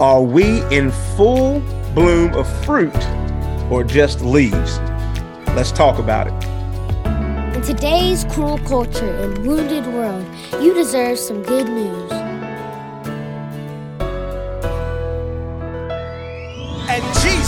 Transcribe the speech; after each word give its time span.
Are 0.00 0.22
we 0.22 0.62
in 0.74 0.90
full 1.14 1.60
bloom 1.94 2.32
of 2.32 2.48
fruit 2.64 2.96
or 3.70 3.84
just 3.84 4.22
leaves? 4.22 4.78
Let's 5.48 5.70
talk 5.70 5.98
about 5.98 6.26
it. 6.26 7.54
In 7.54 7.60
today's 7.60 8.24
cruel 8.24 8.56
culture 8.60 9.14
and 9.16 9.46
wounded 9.46 9.86
world, 9.88 10.26
you 10.62 10.72
deserve 10.72 11.18
some 11.18 11.42
good 11.42 11.66
news. 11.68 12.19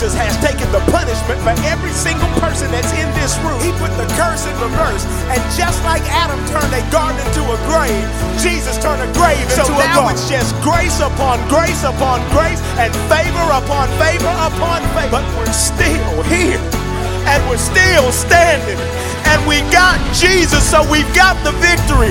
Jesus 0.02 0.18
has 0.18 0.34
taken 0.42 0.66
the 0.74 0.82
punishment 0.90 1.38
for 1.46 1.54
every 1.62 1.94
single 1.94 2.26
person 2.42 2.66
that's 2.74 2.90
in 2.98 3.06
this 3.14 3.38
room. 3.38 3.54
He 3.62 3.70
put 3.78 3.94
the 3.94 4.02
curse 4.18 4.50
in 4.50 4.54
reverse. 4.58 5.06
And 5.30 5.38
just 5.54 5.78
like 5.86 6.02
Adam 6.10 6.42
turned 6.50 6.74
a 6.74 6.82
garden 6.90 7.22
into 7.22 7.38
a 7.46 7.54
grave, 7.70 8.02
Jesus 8.42 8.82
turned 8.82 8.98
a 8.98 9.06
grave 9.14 9.38
so 9.54 9.62
into 9.62 9.78
a 9.78 9.86
garden. 9.94 9.94
So 9.94 10.02
now 10.02 10.10
it's 10.10 10.26
just 10.26 10.58
grace 10.58 10.98
upon 10.98 11.38
grace 11.46 11.86
upon 11.86 12.18
grace 12.34 12.58
and 12.82 12.90
favor 13.06 13.46
upon 13.54 13.86
favor 14.02 14.34
upon 14.42 14.82
favor. 14.98 15.22
But 15.22 15.26
we're 15.38 15.54
still 15.54 16.18
here. 16.26 16.58
And 17.30 17.38
we're 17.46 17.62
still 17.62 18.10
standing. 18.10 18.82
And 19.30 19.38
we 19.46 19.62
got 19.70 20.02
Jesus, 20.10 20.66
so 20.66 20.82
we've 20.90 21.06
got 21.14 21.38
the 21.46 21.54
victory. 21.62 22.10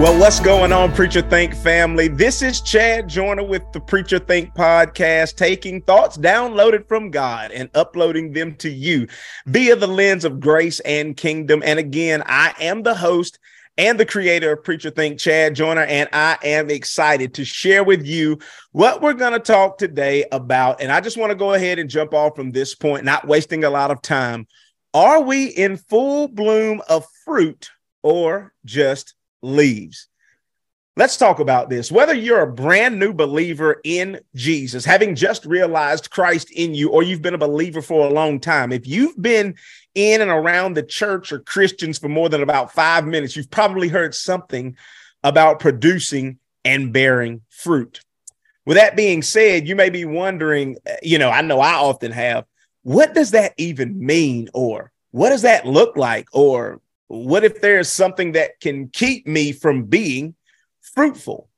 Well, 0.00 0.16
what's 0.16 0.38
going 0.38 0.72
on, 0.72 0.92
Preacher 0.92 1.22
Think 1.22 1.56
family? 1.56 2.06
This 2.06 2.40
is 2.40 2.60
Chad 2.60 3.08
Joyner 3.08 3.42
with 3.42 3.64
the 3.72 3.80
Preacher 3.80 4.20
Think 4.20 4.54
podcast, 4.54 5.34
taking 5.34 5.82
thoughts 5.82 6.16
downloaded 6.16 6.86
from 6.86 7.10
God 7.10 7.50
and 7.50 7.68
uploading 7.74 8.32
them 8.32 8.54
to 8.58 8.70
you 8.70 9.08
via 9.46 9.74
the 9.74 9.88
lens 9.88 10.24
of 10.24 10.38
grace 10.38 10.78
and 10.80 11.16
kingdom. 11.16 11.64
And 11.64 11.80
again, 11.80 12.22
I 12.26 12.54
am 12.60 12.84
the 12.84 12.94
host 12.94 13.40
and 13.76 13.98
the 13.98 14.06
creator 14.06 14.52
of 14.52 14.62
Preacher 14.62 14.90
Think, 14.90 15.18
Chad 15.18 15.56
Joyner, 15.56 15.82
and 15.82 16.08
I 16.12 16.38
am 16.44 16.70
excited 16.70 17.34
to 17.34 17.44
share 17.44 17.82
with 17.82 18.06
you 18.06 18.38
what 18.70 19.02
we're 19.02 19.14
going 19.14 19.32
to 19.32 19.40
talk 19.40 19.78
today 19.78 20.26
about. 20.30 20.80
And 20.80 20.92
I 20.92 21.00
just 21.00 21.16
want 21.16 21.30
to 21.30 21.36
go 21.36 21.54
ahead 21.54 21.80
and 21.80 21.90
jump 21.90 22.14
off 22.14 22.36
from 22.36 22.52
this 22.52 22.72
point, 22.76 23.04
not 23.04 23.26
wasting 23.26 23.64
a 23.64 23.70
lot 23.70 23.90
of 23.90 24.00
time. 24.00 24.46
Are 24.94 25.20
we 25.22 25.46
in 25.46 25.76
full 25.76 26.28
bloom 26.28 26.82
of 26.88 27.04
fruit 27.24 27.72
or 28.04 28.54
just 28.64 29.14
leaves. 29.42 30.08
Let's 30.96 31.16
talk 31.16 31.38
about 31.38 31.70
this. 31.70 31.92
Whether 31.92 32.14
you're 32.14 32.42
a 32.42 32.52
brand 32.52 32.98
new 32.98 33.12
believer 33.12 33.80
in 33.84 34.18
Jesus, 34.34 34.84
having 34.84 35.14
just 35.14 35.46
realized 35.46 36.10
Christ 36.10 36.50
in 36.50 36.74
you, 36.74 36.90
or 36.90 37.04
you've 37.04 37.22
been 37.22 37.34
a 37.34 37.38
believer 37.38 37.80
for 37.80 38.06
a 38.06 38.12
long 38.12 38.40
time, 38.40 38.72
if 38.72 38.84
you've 38.84 39.20
been 39.22 39.54
in 39.94 40.20
and 40.20 40.30
around 40.30 40.74
the 40.74 40.82
church 40.82 41.30
or 41.30 41.38
Christians 41.38 41.98
for 42.00 42.08
more 42.08 42.28
than 42.28 42.42
about 42.42 42.72
five 42.72 43.06
minutes, 43.06 43.36
you've 43.36 43.50
probably 43.50 43.86
heard 43.86 44.12
something 44.12 44.76
about 45.22 45.60
producing 45.60 46.38
and 46.64 46.92
bearing 46.92 47.42
fruit. 47.48 48.00
With 48.66 48.76
that 48.76 48.96
being 48.96 49.22
said, 49.22 49.68
you 49.68 49.76
may 49.76 49.90
be 49.90 50.04
wondering, 50.04 50.78
you 51.00 51.18
know, 51.18 51.30
I 51.30 51.42
know 51.42 51.60
I 51.60 51.74
often 51.74 52.10
have, 52.10 52.44
what 52.82 53.14
does 53.14 53.30
that 53.30 53.54
even 53.56 54.04
mean? 54.04 54.48
Or 54.52 54.90
what 55.12 55.30
does 55.30 55.42
that 55.42 55.64
look 55.64 55.96
like? 55.96 56.28
Or 56.32 56.80
what 57.08 57.44
if 57.44 57.60
there's 57.60 57.90
something 57.90 58.32
that 58.32 58.60
can 58.60 58.88
keep 58.88 59.26
me 59.26 59.52
from 59.52 59.84
being 59.84 60.34
fruitful? 60.80 61.48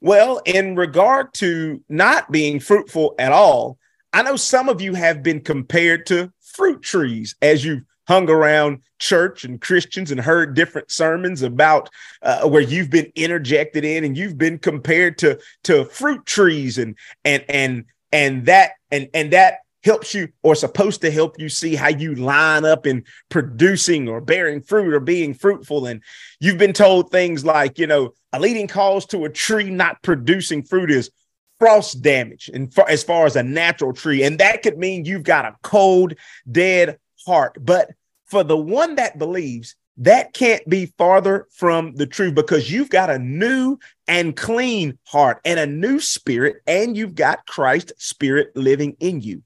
Well, 0.00 0.40
in 0.44 0.76
regard 0.76 1.34
to 1.34 1.82
not 1.88 2.30
being 2.30 2.60
fruitful 2.60 3.14
at 3.18 3.32
all, 3.32 3.78
I 4.12 4.22
know 4.22 4.36
some 4.36 4.68
of 4.68 4.80
you 4.80 4.94
have 4.94 5.22
been 5.22 5.40
compared 5.40 6.06
to 6.06 6.32
fruit 6.40 6.82
trees 6.82 7.34
as 7.42 7.64
you've 7.64 7.82
hung 8.06 8.30
around 8.30 8.80
church 8.98 9.44
and 9.44 9.60
Christians 9.60 10.10
and 10.10 10.20
heard 10.20 10.54
different 10.54 10.90
sermons 10.90 11.42
about 11.42 11.90
uh, 12.22 12.48
where 12.48 12.62
you've 12.62 12.90
been 12.90 13.12
interjected 13.14 13.84
in 13.84 14.04
and 14.04 14.16
you've 14.16 14.38
been 14.38 14.58
compared 14.58 15.18
to 15.18 15.38
to 15.64 15.84
fruit 15.84 16.24
trees 16.24 16.78
and 16.78 16.96
and 17.24 17.44
and 17.48 17.84
and 18.10 18.46
that 18.46 18.72
and 18.90 19.08
and 19.12 19.32
that 19.32 19.58
helps 19.84 20.14
you 20.14 20.28
or 20.42 20.54
supposed 20.54 21.00
to 21.02 21.10
help 21.10 21.38
you 21.38 21.48
see 21.48 21.74
how 21.74 21.88
you 21.88 22.14
line 22.14 22.64
up 22.64 22.86
in 22.86 23.04
producing 23.28 24.08
or 24.08 24.20
bearing 24.20 24.60
fruit 24.60 24.92
or 24.92 25.00
being 25.00 25.34
fruitful. 25.34 25.86
And 25.86 26.02
you've 26.40 26.58
been 26.58 26.72
told 26.72 27.10
things 27.10 27.44
like, 27.44 27.78
you 27.78 27.86
know, 27.86 28.14
a 28.32 28.40
leading 28.40 28.66
cause 28.66 29.06
to 29.06 29.24
a 29.24 29.30
tree 29.30 29.70
not 29.70 30.02
producing 30.02 30.62
fruit 30.62 30.90
is 30.90 31.10
frost 31.58 32.02
damage 32.02 32.50
and 32.52 32.72
as 32.88 33.02
far 33.02 33.26
as 33.26 33.36
a 33.36 33.42
natural 33.42 33.92
tree. 33.92 34.22
And 34.22 34.38
that 34.38 34.62
could 34.62 34.78
mean 34.78 35.04
you've 35.04 35.22
got 35.22 35.44
a 35.44 35.56
cold, 35.62 36.14
dead 36.50 36.98
heart. 37.26 37.56
But 37.60 37.90
for 38.26 38.44
the 38.44 38.56
one 38.56 38.96
that 38.96 39.18
believes, 39.18 39.74
that 39.98 40.32
can't 40.32 40.66
be 40.68 40.86
farther 40.96 41.46
from 41.52 41.94
the 41.94 42.06
truth 42.06 42.34
because 42.34 42.70
you've 42.70 42.90
got 42.90 43.10
a 43.10 43.18
new 43.18 43.78
and 44.06 44.36
clean 44.36 44.98
heart 45.04 45.40
and 45.44 45.58
a 45.58 45.66
new 45.66 46.00
spirit, 46.00 46.62
and 46.66 46.96
you've 46.96 47.14
got 47.14 47.46
Christ's 47.46 47.92
spirit 48.04 48.56
living 48.56 48.96
in 49.00 49.20
you. 49.20 49.42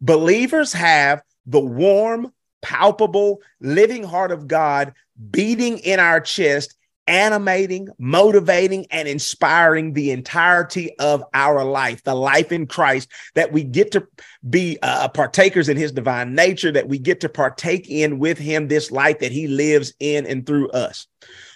Believers 0.00 0.72
have 0.72 1.22
the 1.46 1.60
warm, 1.60 2.32
palpable, 2.60 3.40
living 3.60 4.02
heart 4.02 4.32
of 4.32 4.48
God 4.48 4.92
beating 5.30 5.78
in 5.78 6.00
our 6.00 6.20
chest 6.20 6.74
animating, 7.06 7.88
motivating, 7.98 8.86
and 8.90 9.08
inspiring 9.08 9.92
the 9.92 10.10
entirety 10.10 10.96
of 10.98 11.24
our 11.34 11.64
life, 11.64 12.02
the 12.04 12.14
life 12.14 12.52
in 12.52 12.66
Christ, 12.66 13.10
that 13.34 13.52
we 13.52 13.64
get 13.64 13.92
to 13.92 14.06
be 14.48 14.78
uh, 14.82 15.08
partakers 15.08 15.68
in 15.68 15.76
his 15.76 15.92
divine 15.92 16.34
nature, 16.34 16.72
that 16.72 16.88
we 16.88 16.98
get 16.98 17.20
to 17.20 17.28
partake 17.28 17.88
in 17.90 18.18
with 18.18 18.38
him 18.38 18.68
this 18.68 18.90
life 18.90 19.18
that 19.20 19.32
he 19.32 19.46
lives 19.46 19.92
in 20.00 20.26
and 20.26 20.46
through 20.46 20.70
us. 20.70 21.06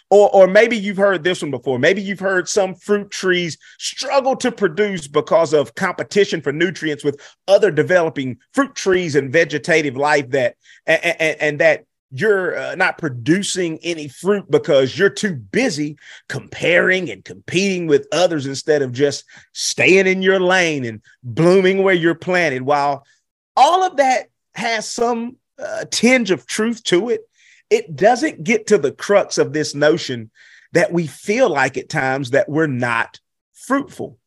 Or, 0.08 0.30
or 0.32 0.46
maybe 0.46 0.76
you've 0.76 0.96
heard 0.96 1.24
this 1.24 1.42
one 1.42 1.50
before. 1.50 1.80
Maybe 1.80 2.00
you've 2.00 2.20
heard 2.20 2.48
some 2.48 2.76
fruit 2.76 3.10
trees 3.10 3.58
struggle 3.78 4.36
to 4.36 4.52
produce 4.52 5.08
because 5.08 5.52
of 5.52 5.74
competition 5.74 6.40
for 6.40 6.52
nutrients 6.52 7.02
with 7.02 7.20
other 7.48 7.72
developing 7.72 8.38
fruit 8.52 8.76
trees 8.76 9.16
and 9.16 9.32
vegetative 9.32 9.96
life 9.96 10.30
that 10.30 10.54
and, 10.86 11.04
and, 11.04 11.40
and 11.40 11.58
that 11.58 11.85
you're 12.10 12.56
uh, 12.56 12.74
not 12.76 12.98
producing 12.98 13.78
any 13.82 14.08
fruit 14.08 14.50
because 14.50 14.96
you're 14.98 15.10
too 15.10 15.34
busy 15.34 15.96
comparing 16.28 17.10
and 17.10 17.24
competing 17.24 17.86
with 17.86 18.06
others 18.12 18.46
instead 18.46 18.82
of 18.82 18.92
just 18.92 19.24
staying 19.52 20.06
in 20.06 20.22
your 20.22 20.40
lane 20.40 20.84
and 20.84 21.02
blooming 21.22 21.82
where 21.82 21.94
you're 21.94 22.14
planted. 22.14 22.62
While 22.62 23.04
all 23.56 23.82
of 23.82 23.96
that 23.96 24.28
has 24.54 24.88
some 24.88 25.36
uh, 25.58 25.84
tinge 25.90 26.30
of 26.30 26.46
truth 26.46 26.82
to 26.84 27.10
it, 27.10 27.22
it 27.70 27.96
doesn't 27.96 28.44
get 28.44 28.68
to 28.68 28.78
the 28.78 28.92
crux 28.92 29.38
of 29.38 29.52
this 29.52 29.74
notion 29.74 30.30
that 30.72 30.92
we 30.92 31.06
feel 31.06 31.48
like 31.48 31.76
at 31.76 31.88
times 31.88 32.30
that 32.30 32.48
we're 32.48 32.66
not 32.66 33.18
fruitful. 33.52 34.18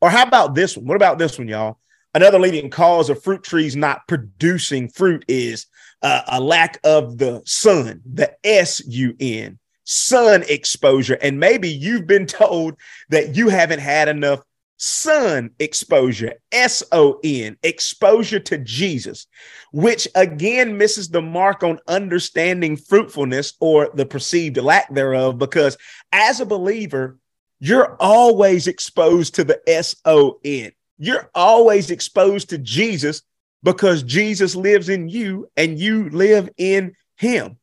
Or 0.00 0.08
how 0.08 0.22
about 0.22 0.54
this 0.54 0.76
one? 0.76 0.86
What 0.86 0.96
about 0.96 1.18
this 1.18 1.38
one, 1.38 1.48
y'all? 1.48 1.78
Another 2.14 2.38
leading 2.38 2.70
cause 2.70 3.10
of 3.10 3.22
fruit 3.22 3.42
trees 3.42 3.76
not 3.76 4.08
producing 4.08 4.88
fruit 4.88 5.24
is 5.28 5.66
uh, 6.02 6.22
a 6.28 6.40
lack 6.40 6.78
of 6.84 7.18
the 7.18 7.42
sun, 7.44 8.00
the 8.04 8.32
S 8.44 8.82
U 8.86 9.14
N, 9.20 9.58
sun 9.84 10.44
exposure. 10.48 11.18
And 11.20 11.40
maybe 11.40 11.68
you've 11.68 12.06
been 12.06 12.26
told 12.26 12.76
that 13.08 13.36
you 13.36 13.48
haven't 13.48 13.80
had 13.80 14.08
enough 14.08 14.40
sun 14.78 15.50
exposure, 15.58 16.34
S 16.52 16.82
O 16.92 17.18
N, 17.24 17.56
exposure 17.62 18.40
to 18.40 18.58
Jesus, 18.58 19.26
which 19.72 20.06
again 20.14 20.76
misses 20.76 21.08
the 21.08 21.22
mark 21.22 21.62
on 21.62 21.78
understanding 21.88 22.76
fruitfulness 22.76 23.54
or 23.60 23.90
the 23.94 24.06
perceived 24.06 24.58
lack 24.58 24.92
thereof. 24.92 25.38
Because 25.38 25.76
as 26.12 26.40
a 26.40 26.46
believer, 26.46 27.18
you're 27.58 27.96
always 28.00 28.66
exposed 28.66 29.34
to 29.36 29.44
the 29.44 29.60
S 29.66 29.96
O 30.04 30.38
N. 30.44 30.72
You're 30.98 31.30
always 31.34 31.90
exposed 31.90 32.50
to 32.50 32.58
Jesus 32.58 33.22
because 33.66 34.04
Jesus 34.04 34.54
lives 34.54 34.88
in 34.88 35.08
you 35.08 35.50
and 35.56 35.76
you 35.76 36.08
live 36.10 36.48
in 36.56 36.94
him. 37.16 37.58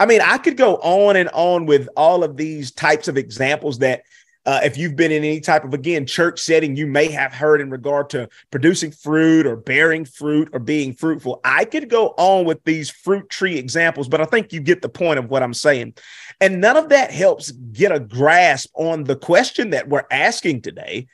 I 0.00 0.06
mean, 0.06 0.22
I 0.22 0.38
could 0.38 0.56
go 0.56 0.76
on 0.76 1.16
and 1.16 1.28
on 1.34 1.66
with 1.66 1.86
all 1.98 2.24
of 2.24 2.38
these 2.38 2.72
types 2.72 3.08
of 3.08 3.18
examples 3.18 3.80
that 3.80 4.04
uh, 4.46 4.60
if 4.64 4.78
you've 4.78 4.96
been 4.96 5.12
in 5.12 5.22
any 5.22 5.40
type 5.40 5.62
of 5.64 5.74
again 5.74 6.06
church 6.06 6.40
setting 6.40 6.76
you 6.76 6.86
may 6.86 7.10
have 7.10 7.32
heard 7.32 7.60
in 7.60 7.70
regard 7.70 8.08
to 8.10 8.28
producing 8.50 8.90
fruit 8.90 9.46
or 9.46 9.56
bearing 9.56 10.06
fruit 10.06 10.48
or 10.52 10.60
being 10.60 10.94
fruitful. 10.94 11.40
I 11.44 11.66
could 11.66 11.90
go 11.90 12.14
on 12.16 12.46
with 12.46 12.62
these 12.64 12.90
fruit 12.90 13.28
tree 13.30 13.56
examples 13.56 14.06
but 14.06 14.20
i 14.20 14.26
think 14.26 14.52
you 14.52 14.60
get 14.60 14.82
the 14.82 14.88
point 14.90 15.18
of 15.18 15.30
what 15.30 15.42
i'm 15.42 15.54
saying. 15.54 15.94
And 16.42 16.60
none 16.60 16.76
of 16.76 16.90
that 16.90 17.10
helps 17.10 17.52
get 17.52 17.90
a 17.90 18.00
grasp 18.00 18.70
on 18.74 19.04
the 19.04 19.16
question 19.16 19.70
that 19.70 19.88
we're 19.88 20.04
asking 20.10 20.60
today. 20.60 21.06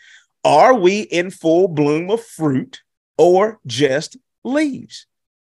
Are 0.44 0.74
we 0.74 1.02
in 1.02 1.30
full 1.30 1.68
bloom 1.68 2.10
of 2.10 2.24
fruit 2.24 2.80
or 3.20 3.60
just 3.66 4.16
leaves? 4.44 5.06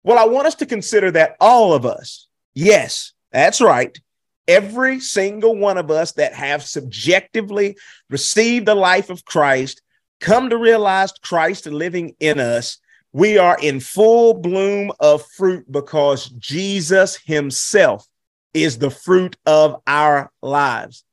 Well, 0.03 0.19
I 0.19 0.25
want 0.25 0.47
us 0.47 0.55
to 0.57 0.67
consider 0.67 1.11
that 1.11 1.37
all 1.41 1.75
of 1.75 1.85
us, 1.85 2.27
yes, 2.55 3.13
that's 3.33 3.61
right, 3.61 4.01
every 4.49 4.99
single 4.99 5.55
one 5.55 5.77
of 5.77 5.91
us 5.91 6.13
that 6.13 6.33
have 6.33 6.63
subjectively 6.63 7.77
received 8.09 8.65
the 8.65 8.75
life 8.75 9.11
of 9.11 9.27
Christ, 9.27 9.83
come 10.21 10.49
to 10.49 10.57
realize 10.57 11.13
Christ 11.13 11.67
living 11.67 12.17
in 12.19 12.41
us, 12.41 12.79
we 13.13 13.37
are 13.37 13.59
in 13.61 13.81
full 13.81 14.33
bloom 14.33 14.91
of 14.99 15.27
fruit 15.37 15.71
because 15.71 16.31
Jesus 16.31 17.19
himself 17.19 18.07
is 18.55 18.79
the 18.79 18.91
fruit 18.91 19.37
of 19.45 19.83
our 19.87 20.33
lives. 20.41 21.05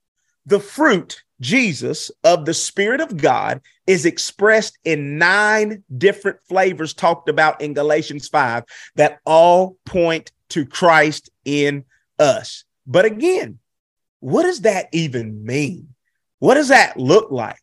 The 0.45 0.61
fruit 0.61 1.23
Jesus 1.39 2.11
of 2.23 2.45
the 2.45 2.53
Spirit 2.53 3.01
of 3.01 3.17
God 3.17 3.61
is 3.85 4.05
expressed 4.05 4.77
in 4.83 5.17
nine 5.17 5.83
different 5.95 6.39
flavors 6.47 6.93
talked 6.93 7.29
about 7.29 7.61
in 7.61 7.73
Galatians 7.73 8.27
5 8.27 8.63
that 8.95 9.19
all 9.25 9.77
point 9.85 10.31
to 10.49 10.65
Christ 10.65 11.29
in 11.45 11.85
us. 12.19 12.63
But 12.85 13.05
again, 13.05 13.59
what 14.19 14.43
does 14.43 14.61
that 14.61 14.87
even 14.91 15.45
mean? 15.45 15.93
What 16.39 16.55
does 16.55 16.69
that 16.69 16.97
look 16.97 17.31
like? 17.31 17.61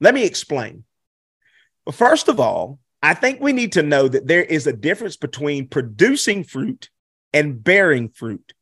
Let 0.00 0.14
me 0.14 0.24
explain. 0.24 0.84
First 1.92 2.28
of 2.28 2.40
all, 2.40 2.78
I 3.02 3.14
think 3.14 3.40
we 3.40 3.52
need 3.52 3.72
to 3.72 3.82
know 3.82 4.08
that 4.08 4.26
there 4.26 4.42
is 4.42 4.66
a 4.66 4.72
difference 4.72 5.16
between 5.16 5.68
producing 5.68 6.44
fruit 6.44 6.90
and 7.32 7.62
bearing 7.62 8.08
fruit. 8.08 8.52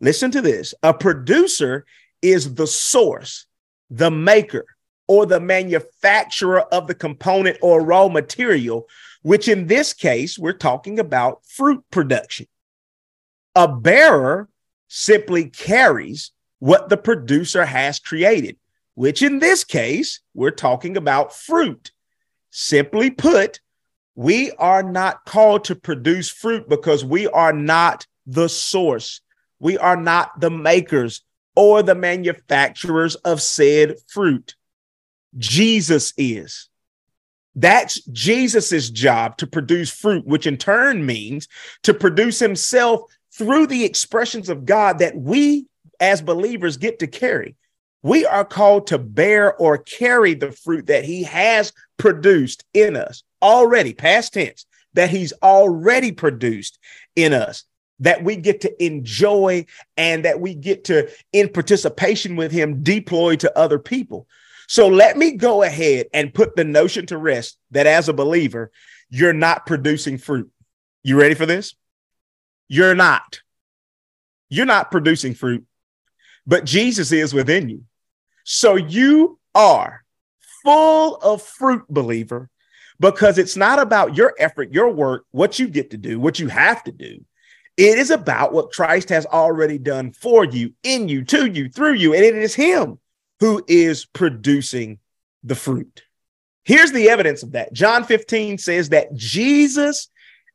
Listen 0.00 0.30
to 0.32 0.40
this 0.40 0.74
a 0.82 0.94
producer 0.94 1.84
is 2.20 2.54
the 2.54 2.66
source, 2.66 3.46
the 3.92 4.10
maker, 4.10 4.64
or 5.06 5.26
the 5.26 5.40
manufacturer 5.40 6.60
of 6.60 6.86
the 6.86 6.94
component 6.94 7.58
or 7.60 7.84
raw 7.84 8.08
material, 8.08 8.88
which 9.20 9.48
in 9.48 9.66
this 9.66 9.92
case, 9.92 10.38
we're 10.38 10.52
talking 10.54 10.98
about 10.98 11.44
fruit 11.44 11.84
production. 11.90 12.46
A 13.54 13.68
bearer 13.68 14.48
simply 14.88 15.50
carries 15.50 16.32
what 16.58 16.88
the 16.88 16.96
producer 16.96 17.66
has 17.66 17.98
created, 17.98 18.56
which 18.94 19.22
in 19.22 19.38
this 19.38 19.64
case, 19.64 20.20
we're 20.32 20.50
talking 20.50 20.96
about 20.96 21.36
fruit. 21.36 21.90
Simply 22.50 23.10
put, 23.10 23.60
we 24.14 24.52
are 24.52 24.82
not 24.82 25.26
called 25.26 25.64
to 25.64 25.74
produce 25.74 26.30
fruit 26.30 26.68
because 26.68 27.04
we 27.04 27.26
are 27.28 27.52
not 27.52 28.06
the 28.24 28.48
source. 28.48 29.20
We 29.58 29.76
are 29.76 29.96
not 29.96 30.40
the 30.40 30.50
makers 30.50 31.22
or 31.54 31.82
the 31.82 31.94
manufacturers 31.94 33.14
of 33.16 33.42
said 33.42 33.96
fruit. 34.08 34.54
Jesus 35.36 36.12
is. 36.16 36.68
That's 37.54 38.02
Jesus's 38.06 38.90
job 38.90 39.36
to 39.38 39.46
produce 39.46 39.90
fruit, 39.90 40.26
which 40.26 40.46
in 40.46 40.56
turn 40.56 41.04
means 41.04 41.48
to 41.82 41.92
produce 41.92 42.38
himself 42.38 43.02
through 43.36 43.66
the 43.66 43.84
expressions 43.84 44.48
of 44.48 44.64
God 44.64 44.98
that 44.98 45.16
we 45.16 45.66
as 46.00 46.22
believers 46.22 46.76
get 46.76 46.98
to 47.00 47.06
carry. 47.06 47.56
We 48.02 48.26
are 48.26 48.44
called 48.44 48.88
to 48.88 48.98
bear 48.98 49.54
or 49.54 49.78
carry 49.78 50.34
the 50.34 50.50
fruit 50.50 50.86
that 50.86 51.04
he 51.04 51.22
has 51.24 51.72
produced 51.98 52.64
in 52.74 52.96
us 52.96 53.22
already, 53.40 53.92
past 53.92 54.34
tense, 54.34 54.66
that 54.94 55.10
he's 55.10 55.32
already 55.42 56.12
produced 56.12 56.78
in 57.14 57.32
us, 57.32 57.64
that 58.02 58.22
we 58.22 58.36
get 58.36 58.60
to 58.60 58.84
enjoy 58.84 59.64
and 59.96 60.24
that 60.24 60.40
we 60.40 60.54
get 60.54 60.84
to, 60.84 61.08
in 61.32 61.48
participation 61.48 62.36
with 62.36 62.52
him, 62.52 62.82
deploy 62.82 63.36
to 63.36 63.58
other 63.58 63.78
people. 63.78 64.26
So 64.68 64.88
let 64.88 65.16
me 65.16 65.32
go 65.32 65.62
ahead 65.62 66.06
and 66.12 66.34
put 66.34 66.56
the 66.56 66.64
notion 66.64 67.06
to 67.06 67.16
rest 67.16 67.58
that 67.70 67.86
as 67.86 68.08
a 68.08 68.12
believer, 68.12 68.70
you're 69.08 69.32
not 69.32 69.66
producing 69.66 70.18
fruit. 70.18 70.50
You 71.02 71.18
ready 71.18 71.34
for 71.34 71.46
this? 71.46 71.74
You're 72.68 72.94
not. 72.94 73.40
You're 74.48 74.66
not 74.66 74.90
producing 74.90 75.34
fruit, 75.34 75.64
but 76.46 76.64
Jesus 76.64 77.12
is 77.12 77.32
within 77.32 77.68
you. 77.68 77.84
So 78.44 78.76
you 78.76 79.38
are 79.54 80.04
full 80.64 81.16
of 81.16 81.42
fruit, 81.42 81.84
believer, 81.88 82.50
because 82.98 83.38
it's 83.38 83.56
not 83.56 83.78
about 83.78 84.16
your 84.16 84.34
effort, 84.38 84.72
your 84.72 84.90
work, 84.90 85.24
what 85.30 85.58
you 85.58 85.68
get 85.68 85.90
to 85.90 85.96
do, 85.96 86.18
what 86.18 86.38
you 86.38 86.48
have 86.48 86.82
to 86.84 86.92
do. 86.92 87.24
It 87.76 87.98
is 87.98 88.10
about 88.10 88.52
what 88.52 88.72
Christ 88.72 89.08
has 89.08 89.26
already 89.26 89.78
done 89.78 90.12
for 90.12 90.44
you, 90.44 90.74
in 90.82 91.08
you, 91.08 91.24
to 91.24 91.46
you, 91.46 91.68
through 91.68 91.94
you. 91.94 92.14
And 92.14 92.24
it 92.24 92.34
is 92.34 92.54
Him 92.54 92.98
who 93.40 93.64
is 93.66 94.04
producing 94.04 94.98
the 95.42 95.54
fruit. 95.54 96.02
Here's 96.64 96.92
the 96.92 97.08
evidence 97.08 97.42
of 97.42 97.52
that. 97.52 97.72
John 97.72 98.04
15 98.04 98.58
says 98.58 98.90
that 98.90 99.14
Jesus, 99.14 100.08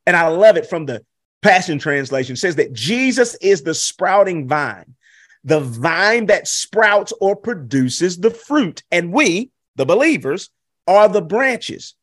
and 0.06 0.16
I 0.16 0.28
love 0.28 0.56
it 0.56 0.66
from 0.66 0.86
the 0.86 1.04
Passion 1.42 1.78
Translation, 1.78 2.36
says 2.36 2.56
that 2.56 2.72
Jesus 2.72 3.34
is 3.36 3.62
the 3.62 3.74
sprouting 3.74 4.48
vine 4.48 4.94
the 5.44 5.60
vine 5.60 6.26
that 6.26 6.48
sprouts 6.48 7.12
or 7.20 7.36
produces 7.36 8.18
the 8.18 8.30
fruit. 8.30 8.82
And 8.90 9.12
we, 9.12 9.50
the 9.76 9.86
believers, 9.86 10.50
are 10.86 11.08
the 11.08 11.22
branches. 11.22 11.94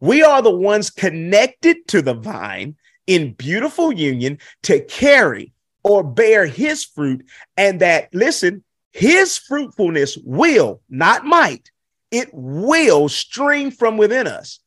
We 0.00 0.22
are 0.22 0.42
the 0.42 0.54
ones 0.54 0.90
connected 0.90 1.88
to 1.88 2.02
the 2.02 2.14
vine 2.14 2.76
in 3.06 3.32
beautiful 3.32 3.92
union 3.92 4.38
to 4.64 4.80
carry 4.80 5.52
or 5.82 6.02
bear 6.02 6.46
his 6.46 6.84
fruit. 6.84 7.24
And 7.56 7.80
that, 7.80 8.14
listen, 8.14 8.64
his 8.92 9.36
fruitfulness 9.36 10.16
will, 10.24 10.80
not 10.88 11.24
might, 11.24 11.70
it 12.10 12.30
will 12.32 13.08
stream 13.08 13.70
from 13.70 13.96
within 13.96 14.26
us. 14.26 14.60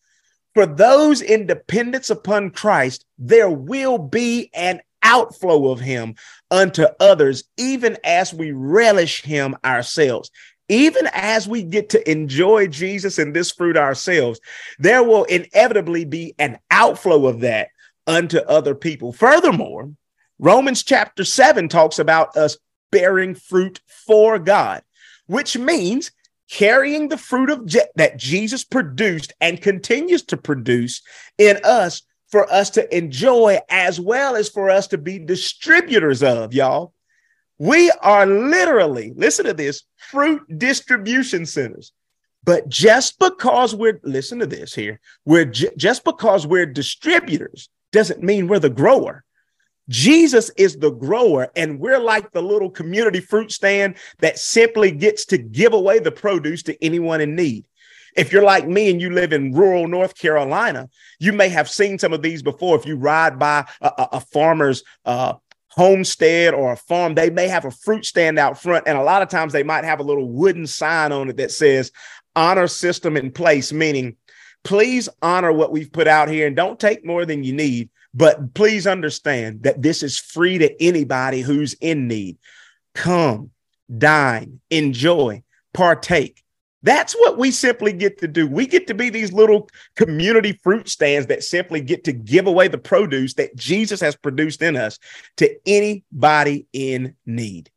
For 0.54 0.66
those 0.66 1.22
in 1.22 1.46
dependence 1.48 2.10
upon 2.10 2.52
Christ, 2.52 3.06
there 3.18 3.50
will 3.50 3.98
be 3.98 4.50
an 4.54 4.82
outflow 5.04 5.72
of 5.72 5.80
him 5.80 6.16
unto 6.52 6.86
others, 7.00 7.44
even 7.58 7.98
as 8.04 8.34
we 8.34 8.52
relish 8.52 9.22
him 9.22 9.56
ourselves. 9.64 10.32
Even 10.70 11.08
as 11.14 11.48
we 11.48 11.64
get 11.64 11.90
to 11.90 12.12
enjoy 12.12 12.68
Jesus 12.68 13.18
and 13.20 13.34
this 13.34 13.52
fruit 13.52 13.78
ourselves, 13.78 14.42
there 14.80 15.04
will 15.04 15.24
inevitably 15.26 16.04
be 16.04 16.36
an 16.40 16.60
outflow 16.70 17.28
of 17.28 17.40
that 17.40 17.70
unto 18.08 18.40
other 18.40 18.74
people. 18.74 19.12
Furthermore, 19.12 19.92
Romans 20.40 20.84
chapter 20.84 21.24
7 21.24 21.68
talks 21.68 22.00
about 22.00 22.36
us 22.38 22.58
bearing 22.92 23.36
fruit 23.36 23.82
for 23.88 24.40
God, 24.40 24.82
which 25.28 25.58
means 25.58 26.12
carrying 26.50 27.10
the 27.10 27.18
fruit 27.18 27.50
of 27.50 27.66
Je- 27.66 27.82
that 27.96 28.18
Jesus 28.18 28.64
produced 28.64 29.34
and 29.42 29.62
continues 29.62 30.24
to 30.24 30.38
produce 30.38 31.02
in 31.38 31.60
us 31.64 32.04
for 32.30 32.52
us 32.52 32.70
to 32.72 32.98
enjoy 32.98 33.60
as 33.70 34.00
well 34.00 34.36
as 34.36 34.50
for 34.50 34.70
us 34.70 34.88
to 34.88 34.98
be 34.98 35.20
distributors 35.20 36.24
of, 36.24 36.54
y'all. 36.54 36.94
We 37.58 37.92
are 38.02 38.26
literally, 38.26 39.14
listen 39.16 39.46
to 39.46 39.54
this, 39.54 39.84
fruit 39.98 40.42
distribution 40.58 41.46
centers. 41.46 41.92
But 42.44 42.70
just 42.70 43.20
because 43.20 43.76
we're, 43.76 44.00
listen 44.04 44.40
to 44.40 44.46
this 44.46 44.74
here, 44.74 45.00
we're 45.26 45.46
j- 45.46 45.72
just 45.76 46.06
because 46.06 46.46
we're 46.48 46.66
distributors 46.66 47.70
doesn't 47.98 48.22
mean 48.22 48.48
we're 48.48 48.60
the 48.60 48.70
grower. 48.70 49.24
Jesus 49.90 50.52
is 50.56 50.78
the 50.78 50.92
grower, 50.92 51.50
and 51.56 51.80
we're 51.80 52.00
like 52.00 52.32
the 52.32 52.42
little 52.44 52.70
community 52.70 53.22
fruit 53.22 53.52
stand 53.52 53.96
that 54.20 54.38
simply 54.38 54.92
gets 54.92 55.26
to 55.26 55.38
give 55.38 55.74
away 55.74 55.98
the 55.98 56.12
produce 56.12 56.62
to 56.64 56.84
anyone 56.84 57.22
in 57.22 57.36
need. 57.36 57.68
If 58.16 58.32
you're 58.32 58.44
like 58.44 58.68
me 58.68 58.92
and 58.92 59.02
you 59.02 59.10
live 59.10 59.34
in 59.34 59.52
rural 59.52 59.88
North 59.88 60.16
Carolina, 60.16 60.90
you 61.20 61.34
may 61.34 61.50
have 61.50 61.70
seen 61.70 61.98
some 61.98 62.14
of 62.14 62.22
these 62.22 62.44
before. 62.44 62.76
If 62.78 62.86
you 62.86 62.98
ride 62.98 63.40
by 63.40 63.68
a, 63.82 63.88
a, 63.88 64.10
a 64.14 64.20
farmer's 64.20 64.84
uh, 65.06 65.34
homestead 65.70 66.54
or 66.54 66.74
a 66.74 66.78
farm, 66.78 67.16
they 67.16 67.32
may 67.32 67.48
have 67.48 67.66
a 67.66 67.72
fruit 67.72 68.06
stand 68.06 68.38
out 68.38 68.62
front. 68.62 68.88
And 68.88 68.98
a 68.98 69.04
lot 69.04 69.24
of 69.24 69.30
times 69.30 69.54
they 69.54 69.64
might 69.64 69.86
have 69.86 70.00
a 70.00 70.04
little 70.04 70.30
wooden 70.30 70.68
sign 70.68 71.12
on 71.12 71.30
it 71.30 71.38
that 71.38 71.52
says 71.52 71.92
honor 72.36 72.68
system 72.68 73.18
in 73.18 73.32
place, 73.32 73.72
meaning 73.74 74.18
please 74.64 75.10
honor 75.22 75.52
what 75.52 75.72
we've 75.72 75.92
put 75.92 76.08
out 76.08 76.30
here 76.30 76.48
and 76.48 76.56
don't 76.56 76.80
take 76.80 77.06
more 77.06 77.26
than 77.26 77.44
you 77.44 77.54
need. 77.54 77.90
But 78.14 78.54
please 78.54 78.88
understand 78.88 79.64
that 79.64 79.82
this 79.82 80.02
is 80.02 80.18
free 80.18 80.58
to 80.58 80.82
anybody 80.82 81.42
who's 81.42 81.74
in 81.76 82.08
need. 82.08 82.38
Come, 82.96 83.52
dine, 83.96 84.60
enjoy, 84.70 85.44
partake. 85.74 86.44
That's 86.84 87.14
what 87.14 87.38
we 87.38 87.52
simply 87.52 87.92
get 87.92 88.20
to 88.20 88.28
do. 88.28 88.48
We 88.48 88.66
get 88.66 88.88
to 88.88 88.94
be 88.94 89.10
these 89.10 89.34
little 89.34 89.70
community 89.96 90.54
fruit 90.64 90.88
stands 90.90 91.28
that 91.28 91.44
simply 91.44 91.82
get 91.82 92.04
to 92.06 92.12
give 92.12 92.48
away 92.48 92.68
the 92.68 92.78
produce 92.78 93.34
that 93.36 93.56
Jesus 93.56 94.00
has 94.00 94.16
produced 94.16 94.62
in 94.62 94.76
us 94.76 95.00
to 95.38 95.56
anybody 95.66 96.68
in 96.74 97.16
need. 97.26 97.70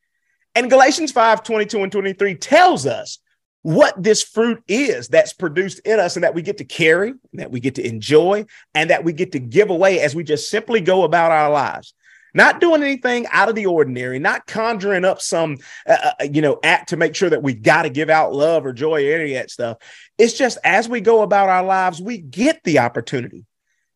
And 0.54 0.70
Galatians 0.70 1.12
5 1.12 1.42
22 1.42 1.82
and 1.82 1.92
23 1.92 2.34
tells 2.36 2.86
us 2.86 3.18
what 3.62 4.02
this 4.02 4.22
fruit 4.22 4.62
is 4.68 5.08
that's 5.08 5.32
produced 5.32 5.80
in 5.80 6.00
us 6.00 6.16
and 6.16 6.24
that 6.24 6.34
we 6.34 6.42
get 6.42 6.58
to 6.58 6.64
carry, 6.64 7.12
that 7.34 7.50
we 7.50 7.60
get 7.60 7.74
to 7.74 7.86
enjoy, 7.86 8.46
and 8.74 8.90
that 8.90 9.04
we 9.04 9.12
get 9.12 9.32
to 9.32 9.38
give 9.38 9.70
away 9.70 10.00
as 10.00 10.14
we 10.14 10.24
just 10.24 10.48
simply 10.48 10.80
go 10.80 11.04
about 11.04 11.30
our 11.30 11.50
lives 11.50 11.94
not 12.34 12.60
doing 12.60 12.82
anything 12.82 13.26
out 13.30 13.48
of 13.48 13.54
the 13.54 13.66
ordinary, 13.66 14.18
not 14.18 14.46
conjuring 14.46 15.04
up 15.04 15.20
some, 15.20 15.58
uh, 15.86 15.96
uh, 16.02 16.12
uh 16.20 16.24
you 16.24 16.42
know, 16.42 16.58
act 16.62 16.90
to 16.90 16.96
make 16.96 17.14
sure 17.14 17.30
that 17.30 17.42
we 17.42 17.54
got 17.54 17.82
to 17.82 17.90
give 17.90 18.10
out 18.10 18.32
love 18.32 18.64
or 18.64 18.72
joy 18.72 19.06
or 19.08 19.14
any 19.14 19.34
of 19.34 19.42
that 19.42 19.50
stuff. 19.50 19.78
It's 20.18 20.34
just 20.34 20.58
as 20.64 20.88
we 20.88 21.00
go 21.00 21.22
about 21.22 21.48
our 21.48 21.64
lives, 21.64 22.00
we 22.00 22.18
get 22.18 22.62
the 22.64 22.80
opportunity 22.80 23.46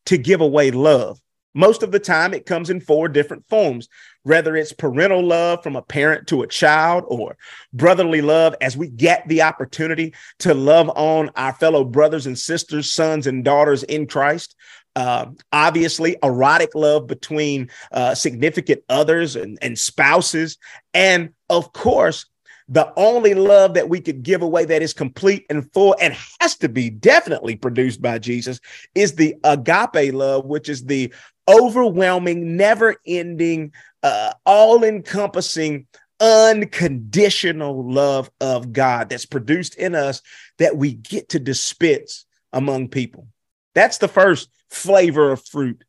to 0.07 0.19
give 0.19 0.41
away 0.41 0.71
love. 0.71 1.21
Most 1.55 1.83
of 1.83 1.93
the 1.93 2.01
time, 2.01 2.35
it 2.35 2.47
comes 2.47 2.69
in 2.69 2.81
four 2.81 3.09
different 3.09 3.49
forms, 3.49 3.89
whether 4.25 4.57
it's 4.57 4.73
parental 4.73 5.23
love 5.23 5.63
from 5.63 5.77
a 5.77 5.83
parent 5.83 6.27
to 6.27 6.43
a 6.43 6.47
child 6.47 7.05
or 7.07 7.37
brotherly 7.73 8.21
love, 8.21 8.55
as 8.61 8.77
we 8.77 8.89
get 8.89 9.27
the 9.29 9.43
opportunity 9.43 10.13
to 10.41 10.53
love 10.53 10.91
on 10.97 11.31
our 11.37 11.53
fellow 11.53 11.85
brothers 11.85 12.27
and 12.27 12.39
sisters, 12.39 12.93
sons 12.93 13.27
and 13.27 13.45
daughters 13.45 13.83
in 13.85 14.07
Christ, 14.07 14.57
uh, 14.97 15.27
obviously 15.53 16.17
erotic 16.23 16.75
love 16.75 17.07
between 17.07 17.71
uh, 17.93 18.15
significant 18.15 18.83
others 18.89 19.37
and, 19.37 19.59
and 19.61 19.79
spouses, 19.79 20.59
and 20.93 21.31
of 21.49 21.73
course, 21.73 22.27
the 22.69 22.93
only 22.97 23.35
love 23.35 23.75
that 23.75 23.89
we 23.89 24.01
could 24.01 24.23
give 24.23 24.43
away 24.43 24.65
that 24.65 24.83
is 24.83 24.93
complete 24.93 25.45
and 25.51 25.71
full 25.73 25.95
and 26.01 26.17
has 26.41 26.57
to 26.57 26.69
be 26.69 26.89
definitely 26.89 27.57
produced 27.57 28.01
by 28.01 28.19
Jesus 28.19 28.59
is 28.95 29.15
the 29.15 29.35
agape 29.45 30.15
love, 30.15 30.47
which 30.47 30.69
is 30.69 30.85
the 30.85 31.13
overwhelming, 31.47 32.57
never 32.57 32.97
ending, 33.07 33.73
uh, 34.03 34.33
all 34.47 34.83
encompassing, 34.83 35.87
unconditional 36.21 37.85
love 37.91 38.31
of 38.41 38.73
God 38.73 39.11
that's 39.11 39.27
produced 39.27 39.75
in 39.75 39.95
us 39.95 40.23
that 40.59 40.77
we 40.77 40.95
get 40.95 41.31
to 41.31 41.39
dispense 41.39 42.25
among 42.53 42.89
people. 42.89 43.27
That's 43.75 43.99
the 43.99 44.09
first 44.09 44.49
flavor 44.71 45.33
of 45.33 45.45
fruit. 45.45 45.85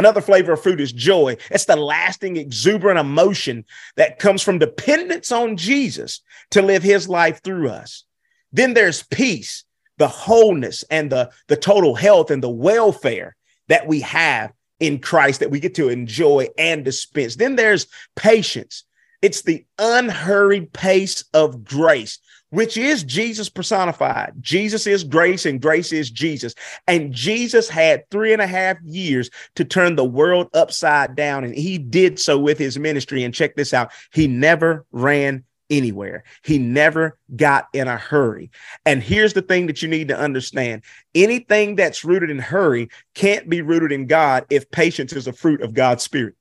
Another 0.00 0.22
flavor 0.22 0.52
of 0.52 0.62
fruit 0.62 0.80
is 0.80 0.92
joy. 0.92 1.36
It's 1.50 1.66
the 1.66 1.76
lasting, 1.76 2.38
exuberant 2.38 2.98
emotion 2.98 3.66
that 3.96 4.18
comes 4.18 4.40
from 4.40 4.58
dependence 4.58 5.30
on 5.30 5.58
Jesus 5.58 6.22
to 6.52 6.62
live 6.62 6.82
his 6.82 7.06
life 7.06 7.42
through 7.44 7.68
us. 7.68 8.04
Then 8.50 8.72
there's 8.72 9.02
peace, 9.02 9.64
the 9.98 10.08
wholeness 10.08 10.84
and 10.84 11.12
the, 11.12 11.30
the 11.48 11.56
total 11.56 11.94
health 11.94 12.30
and 12.30 12.42
the 12.42 12.48
welfare 12.48 13.36
that 13.68 13.86
we 13.86 14.00
have 14.00 14.54
in 14.78 15.00
Christ 15.00 15.40
that 15.40 15.50
we 15.50 15.60
get 15.60 15.74
to 15.74 15.90
enjoy 15.90 16.48
and 16.56 16.82
dispense. 16.82 17.36
Then 17.36 17.56
there's 17.56 17.86
patience. 18.16 18.84
It's 19.20 19.42
the 19.42 19.66
unhurried 19.78 20.72
pace 20.72 21.24
of 21.34 21.62
grace 21.62 22.20
which 22.50 22.76
is 22.76 23.02
Jesus 23.04 23.48
personified. 23.48 24.34
Jesus 24.40 24.86
is 24.86 25.04
grace 25.04 25.46
and 25.46 25.60
grace 25.60 25.92
is 25.92 26.10
Jesus. 26.10 26.54
And 26.86 27.12
Jesus 27.12 27.68
had 27.68 28.08
three 28.10 28.32
and 28.32 28.42
a 28.42 28.46
half 28.46 28.76
years 28.82 29.30
to 29.54 29.64
turn 29.64 29.96
the 29.96 30.04
world 30.04 30.48
upside 30.54 31.14
down. 31.14 31.44
And 31.44 31.54
he 31.54 31.78
did 31.78 32.18
so 32.18 32.38
with 32.38 32.58
his 32.58 32.78
ministry. 32.78 33.24
And 33.24 33.34
check 33.34 33.56
this 33.56 33.72
out 33.72 33.92
he 34.12 34.26
never 34.26 34.84
ran 34.92 35.44
anywhere, 35.70 36.24
he 36.42 36.58
never 36.58 37.16
got 37.36 37.68
in 37.72 37.86
a 37.86 37.96
hurry. 37.96 38.50
And 38.84 39.00
here's 39.00 39.34
the 39.34 39.42
thing 39.42 39.68
that 39.68 39.82
you 39.82 39.88
need 39.88 40.08
to 40.08 40.18
understand 40.18 40.82
anything 41.14 41.76
that's 41.76 42.04
rooted 42.04 42.28
in 42.28 42.40
hurry 42.40 42.88
can't 43.14 43.48
be 43.48 43.62
rooted 43.62 43.92
in 43.92 44.06
God 44.06 44.44
if 44.50 44.68
patience 44.72 45.12
is 45.12 45.28
a 45.28 45.32
fruit 45.32 45.62
of 45.62 45.72
God's 45.72 46.02
spirit 46.02 46.34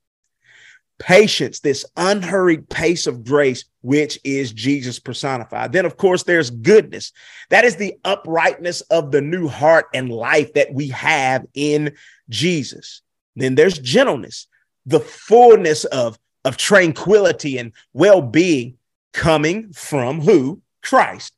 patience, 0.99 1.61
this 1.61 1.85
unhurried 1.97 2.69
pace 2.69 3.07
of 3.07 3.23
grace, 3.23 3.65
which 3.81 4.19
is 4.23 4.51
Jesus 4.51 4.99
personified. 4.99 5.71
Then, 5.71 5.85
of 5.85 5.97
course, 5.97 6.23
there's 6.23 6.49
goodness. 6.49 7.11
That 7.49 7.65
is 7.65 7.77
the 7.77 7.95
uprightness 8.05 8.81
of 8.81 9.11
the 9.11 9.21
new 9.21 9.47
heart 9.47 9.87
and 9.93 10.11
life 10.11 10.53
that 10.53 10.73
we 10.73 10.89
have 10.89 11.45
in 11.53 11.95
Jesus. 12.29 13.01
Then 13.35 13.55
there's 13.55 13.79
gentleness, 13.79 14.47
the 14.85 14.99
fullness 14.99 15.85
of, 15.85 16.19
of 16.45 16.57
tranquility 16.57 17.57
and 17.57 17.71
well 17.93 18.21
being 18.21 18.77
coming 19.13 19.71
from 19.73 20.21
who? 20.21 20.61
Christ. 20.83 21.33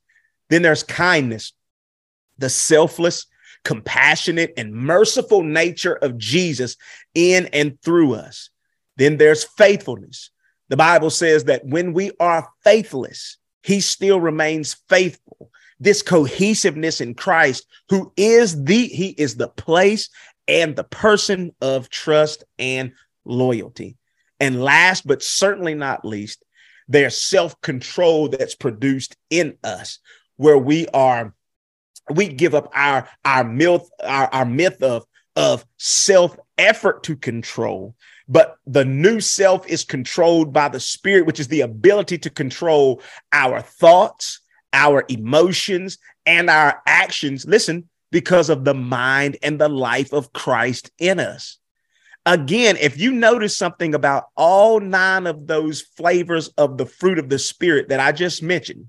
Then 0.50 0.62
there's 0.62 0.82
kindness, 0.82 1.52
the 2.38 2.50
selfless, 2.50 3.26
compassionate, 3.64 4.52
and 4.56 4.74
merciful 4.74 5.42
nature 5.42 5.94
of 5.94 6.18
Jesus 6.18 6.76
in 7.14 7.46
and 7.52 7.80
through 7.80 8.14
us. 8.14 8.50
Then 9.02 9.16
there's 9.16 9.42
faithfulness. 9.42 10.30
The 10.68 10.76
Bible 10.76 11.10
says 11.10 11.42
that 11.46 11.66
when 11.66 11.92
we 11.92 12.12
are 12.20 12.48
faithless, 12.62 13.36
he 13.64 13.80
still 13.80 14.20
remains 14.20 14.74
faithful. 14.88 15.50
This 15.80 16.02
cohesiveness 16.02 17.00
in 17.00 17.14
Christ, 17.14 17.66
who 17.88 18.12
is 18.16 18.62
the, 18.62 18.86
he 18.86 19.08
is 19.08 19.34
the 19.34 19.48
place 19.48 20.08
and 20.46 20.76
the 20.76 20.84
person 20.84 21.52
of 21.60 21.90
trust 21.90 22.44
and 22.60 22.92
loyalty. 23.24 23.96
And 24.38 24.62
last, 24.62 25.04
but 25.04 25.20
certainly 25.20 25.74
not 25.74 26.04
least, 26.04 26.44
there's 26.86 27.18
self 27.18 27.60
control 27.60 28.28
that's 28.28 28.54
produced 28.54 29.16
in 29.30 29.58
us, 29.64 29.98
where 30.36 30.58
we 30.58 30.86
are, 30.94 31.34
we 32.08 32.28
give 32.28 32.54
up 32.54 32.70
our 32.72 33.08
our 33.24 33.42
myth, 33.42 33.90
our, 34.04 34.32
our 34.32 34.44
myth 34.44 34.80
of 34.80 35.04
of 35.34 35.66
self 35.76 36.36
effort 36.56 37.02
to 37.02 37.16
control 37.16 37.96
but 38.28 38.56
the 38.66 38.84
new 38.84 39.20
self 39.20 39.66
is 39.66 39.84
controlled 39.84 40.52
by 40.52 40.68
the 40.68 40.80
spirit, 40.80 41.26
which 41.26 41.40
is 41.40 41.48
the 41.48 41.62
ability 41.62 42.18
to 42.18 42.30
control 42.30 43.02
our 43.32 43.60
thoughts, 43.60 44.40
our 44.72 45.04
emotions, 45.08 45.98
and 46.26 46.48
our 46.48 46.82
actions. 46.86 47.44
Listen, 47.46 47.88
because 48.10 48.50
of 48.50 48.64
the 48.64 48.74
mind 48.74 49.38
and 49.42 49.60
the 49.60 49.68
life 49.68 50.12
of 50.12 50.32
Christ 50.32 50.90
in 50.98 51.18
us. 51.18 51.58
Again, 52.24 52.76
if 52.76 52.98
you 52.98 53.10
notice 53.10 53.56
something 53.56 53.94
about 53.94 54.26
all 54.36 54.78
nine 54.78 55.26
of 55.26 55.48
those 55.48 55.80
flavors 55.80 56.48
of 56.56 56.78
the 56.78 56.86
fruit 56.86 57.18
of 57.18 57.28
the 57.28 57.38
spirit 57.38 57.88
that 57.88 57.98
I 57.98 58.12
just 58.12 58.42
mentioned, 58.42 58.88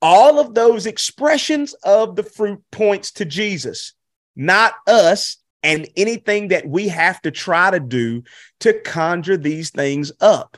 all 0.00 0.38
of 0.38 0.54
those 0.54 0.86
expressions 0.86 1.74
of 1.82 2.14
the 2.14 2.22
fruit 2.22 2.60
points 2.70 3.10
to 3.12 3.24
Jesus, 3.24 3.94
not 4.36 4.74
us 4.86 5.38
and 5.62 5.88
anything 5.96 6.48
that 6.48 6.66
we 6.66 6.88
have 6.88 7.20
to 7.22 7.30
try 7.30 7.70
to 7.70 7.80
do 7.80 8.22
to 8.60 8.72
conjure 8.80 9.36
these 9.36 9.70
things 9.70 10.12
up. 10.20 10.56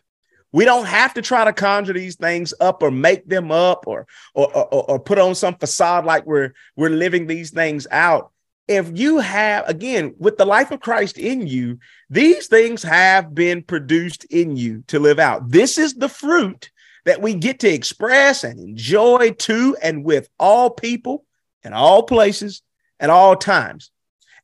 We 0.53 0.65
don't 0.65 0.87
have 0.87 1.15
to 1.15 1.23
try 1.23 1.45
to 1.45 1.53
conjure 1.53 1.95
these 1.95 2.17
things 2.17 2.55
up 2.61 2.83
or 2.83 2.91
make 2.91 3.29
them 3.29 3.51
up 3.51 3.87
or, 3.87 4.07
or, 4.35 4.57
or, 4.57 4.91
or 4.91 5.01
put 5.01 5.19
on 5.19 5.35
some 5.35 5.57
facade 5.57 6.05
like 6.05 6.27
we're, 6.27 6.53
we're 6.77 6.91
living 6.91 7.27
these 7.27 7.51
things 7.51 7.87
out. 7.91 8.31
If 8.69 8.97
you 8.97 9.19
have, 9.19 9.69
again, 9.69 10.15
with 10.19 10.39
the 10.39 10.47
life 10.47 10.71
of 10.71 10.81
Christ 10.81 11.19
in 11.19 11.47
you, 11.47 11.81
these 12.09 12.47
things 12.47 12.83
have 12.85 13.35
been 13.35 13.63
produced 13.63 14.25
in 14.25 14.57
you 14.57 14.85
to 14.87 15.01
live 15.01 15.19
out. 15.19 15.51
This 15.51 15.77
is 15.77 15.95
the 15.95 16.09
fruit 16.09 16.71
that 17.05 17.21
we 17.21 17.35
get 17.35 17.61
to 17.61 17.69
express 17.69 18.45
and 18.45 18.59
enjoy 18.59 19.33
to 19.33 19.77
and 19.83 20.05
with 20.05 20.29
all 20.39 20.71
people 20.71 21.25
in 21.63 21.73
all 21.73 22.05
places 22.05 22.63
at 23.01 23.11
all 23.11 23.37
times. 23.37 23.91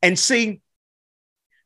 And 0.03 0.19
see, 0.19 0.61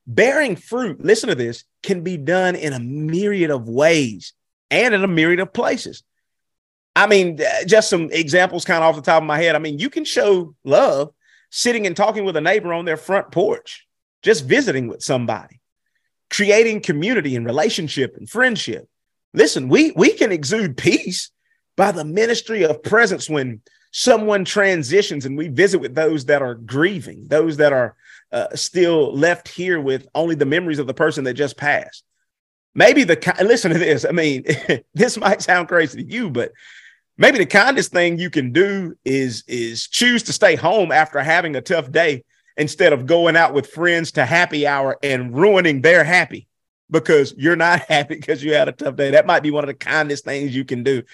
bearing 0.06 0.56
fruit, 0.56 1.04
listen 1.04 1.28
to 1.28 1.34
this, 1.34 1.64
can 1.82 2.02
be 2.02 2.16
done 2.16 2.56
in 2.56 2.72
a 2.72 2.80
myriad 2.80 3.50
of 3.50 3.68
ways 3.68 4.32
and 4.70 4.94
in 4.94 5.04
a 5.04 5.08
myriad 5.08 5.40
of 5.40 5.52
places. 5.52 6.02
I 6.96 7.06
mean, 7.06 7.38
just 7.66 7.90
some 7.90 8.10
examples 8.12 8.64
kind 8.64 8.82
of 8.82 8.88
off 8.88 8.96
the 8.96 9.02
top 9.02 9.22
of 9.22 9.26
my 9.26 9.38
head. 9.38 9.56
I 9.56 9.58
mean, 9.58 9.78
you 9.78 9.90
can 9.90 10.04
show 10.04 10.54
love 10.64 11.12
sitting 11.50 11.86
and 11.86 11.96
talking 11.96 12.24
with 12.24 12.36
a 12.36 12.40
neighbor 12.40 12.72
on 12.72 12.84
their 12.84 12.96
front 12.96 13.30
porch, 13.32 13.86
just 14.22 14.44
visiting 14.44 14.88
with 14.88 15.02
somebody, 15.02 15.60
creating 16.30 16.80
community 16.80 17.36
and 17.36 17.44
relationship 17.44 18.16
and 18.16 18.30
friendship. 18.30 18.88
Listen, 19.32 19.68
we 19.68 19.90
we 19.92 20.12
can 20.12 20.30
exude 20.30 20.76
peace 20.76 21.30
by 21.76 21.90
the 21.90 22.04
ministry 22.04 22.64
of 22.64 22.82
presence 22.82 23.28
when 23.28 23.60
someone 23.96 24.44
transitions 24.44 25.24
and 25.24 25.38
we 25.38 25.46
visit 25.46 25.78
with 25.78 25.94
those 25.94 26.24
that 26.24 26.42
are 26.42 26.56
grieving, 26.56 27.24
those 27.28 27.58
that 27.58 27.72
are 27.72 27.94
uh, 28.32 28.48
still 28.56 29.14
left 29.14 29.46
here 29.46 29.80
with 29.80 30.08
only 30.16 30.34
the 30.34 30.44
memories 30.44 30.80
of 30.80 30.88
the 30.88 30.92
person 30.92 31.22
that 31.22 31.34
just 31.34 31.56
passed. 31.56 32.02
Maybe 32.74 33.04
the 33.04 33.36
listen 33.44 33.70
to 33.70 33.78
this. 33.78 34.04
I 34.04 34.10
mean, 34.10 34.44
this 34.94 35.16
might 35.16 35.42
sound 35.42 35.68
crazy 35.68 36.02
to 36.02 36.12
you, 36.12 36.28
but 36.28 36.50
maybe 37.16 37.38
the 37.38 37.46
kindest 37.46 37.92
thing 37.92 38.18
you 38.18 38.30
can 38.30 38.50
do 38.50 38.96
is 39.04 39.44
is 39.46 39.86
choose 39.86 40.24
to 40.24 40.32
stay 40.32 40.56
home 40.56 40.90
after 40.90 41.20
having 41.20 41.54
a 41.54 41.60
tough 41.60 41.92
day 41.92 42.24
instead 42.56 42.92
of 42.92 43.06
going 43.06 43.36
out 43.36 43.54
with 43.54 43.70
friends 43.70 44.10
to 44.12 44.24
happy 44.24 44.66
hour 44.66 44.98
and 45.04 45.36
ruining 45.36 45.82
their 45.82 46.02
happy 46.02 46.48
because 46.90 47.32
you're 47.36 47.54
not 47.54 47.80
happy 47.88 48.16
because 48.16 48.42
you 48.42 48.54
had 48.54 48.68
a 48.68 48.72
tough 48.72 48.96
day. 48.96 49.12
That 49.12 49.26
might 49.26 49.44
be 49.44 49.52
one 49.52 49.62
of 49.62 49.68
the 49.68 49.74
kindest 49.74 50.24
things 50.24 50.52
you 50.52 50.64
can 50.64 50.82
do. 50.82 51.04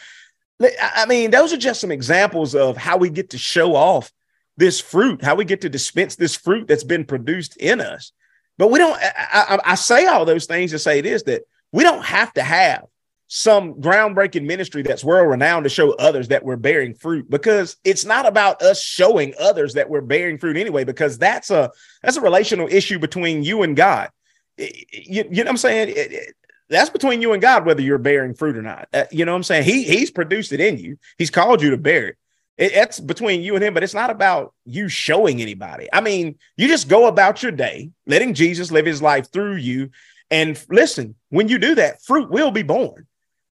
I 0.61 1.07
mean, 1.07 1.31
those 1.31 1.53
are 1.53 1.59
just 1.59 1.81
some 1.81 1.91
examples 1.91 2.55
of 2.55 2.77
how 2.77 2.97
we 2.97 3.09
get 3.11 3.31
to 3.31 3.39
show 3.39 3.75
off 3.75 4.13
this 4.57 4.81
fruit, 4.81 5.23
how 5.23 5.35
we 5.35 5.45
get 5.45 5.63
to 5.63 5.69
dispense 5.69 6.17
this 6.17 6.37
fruit 6.37 6.69
that's 6.69 6.85
been 6.85 7.05
produced 7.05 7.57
in 7.57 7.81
us. 7.81 8.13
But 8.59 8.71
we 8.71 8.79
don't, 8.79 8.97
I, 9.01 9.15
I, 9.33 9.59
I 9.73 9.75
say 9.75 10.07
all 10.07 10.25
those 10.25 10.45
things 10.45 10.73
to 10.73 10.79
say 10.79 11.01
this 11.01 11.23
that 11.25 11.43
we 11.73 11.83
don't 11.83 12.05
have 12.05 12.33
to 12.35 12.43
have 12.43 12.85
some 13.33 13.75
groundbreaking 13.75 14.45
ministry 14.45 14.83
that's 14.83 15.05
world 15.05 15.31
renowned 15.31 15.63
to 15.63 15.71
show 15.71 15.93
others 15.93 16.29
that 16.29 16.45
we're 16.45 16.57
bearing 16.57 16.93
fruit 16.93 17.31
because 17.31 17.77
it's 17.85 18.05
not 18.05 18.27
about 18.27 18.61
us 18.61 18.83
showing 18.83 19.33
others 19.39 19.75
that 19.75 19.89
we're 19.89 20.01
bearing 20.01 20.37
fruit 20.37 20.57
anyway 20.57 20.83
because 20.83 21.17
that's 21.17 21.49
a 21.51 21.71
that's 22.03 22.17
a 22.17 22.21
relational 22.21 22.67
issue 22.69 22.99
between 22.99 23.45
you 23.45 23.63
and 23.63 23.77
God. 23.77 24.11
You, 24.59 24.75
you 24.93 25.23
know 25.23 25.43
what 25.45 25.49
I'm 25.49 25.57
saying? 25.59 25.91
It, 25.91 26.13
it, 26.13 26.35
that's 26.71 26.91
between 26.91 27.21
you 27.21 27.33
and 27.33 27.43
God 27.43 27.67
whether 27.67 27.83
you're 27.83 27.99
bearing 27.99 28.35
fruit 28.35 28.57
or 28.57 28.63
not. 28.63 28.89
Uh, 28.93 29.05
you 29.11 29.25
know 29.25 29.33
what 29.33 29.37
I'm 29.37 29.43
saying? 29.43 29.65
He 29.65 29.83
he's 29.83 30.11
produced 30.11 30.53
it 30.53 30.61
in 30.61 30.79
you. 30.79 30.99
He's 31.19 31.31
called 31.31 31.61
you 31.61 31.71
to 31.71 31.77
bear 31.77 32.09
it. 32.09 32.17
it. 32.57 32.73
It's 32.73 33.01
between 33.01 33.43
you 33.43 33.55
and 33.57 33.63
him, 33.63 33.75
but 33.75 33.83
it's 33.83 33.95
not 33.95 34.11
about 34.11 34.55
you 34.65 34.89
showing 34.89 35.43
anybody. 35.43 35.89
I 35.93 36.01
mean, 36.01 36.39
you 36.57 36.69
just 36.69 36.89
go 36.89 37.07
about 37.07 37.43
your 37.43 37.53
day, 37.53 37.91
letting 38.07 38.35
Jesus 38.35 38.71
live 38.71 38.87
his 38.87 39.03
life 39.03 39.31
through 39.31 39.57
you. 39.57 39.91
And 40.31 40.63
listen, 40.71 41.17
when 41.29 41.49
you 41.49 41.59
do 41.59 41.75
that, 41.75 42.03
fruit 42.03 42.31
will 42.31 42.53
be 42.53 42.63
borne. 42.63 43.07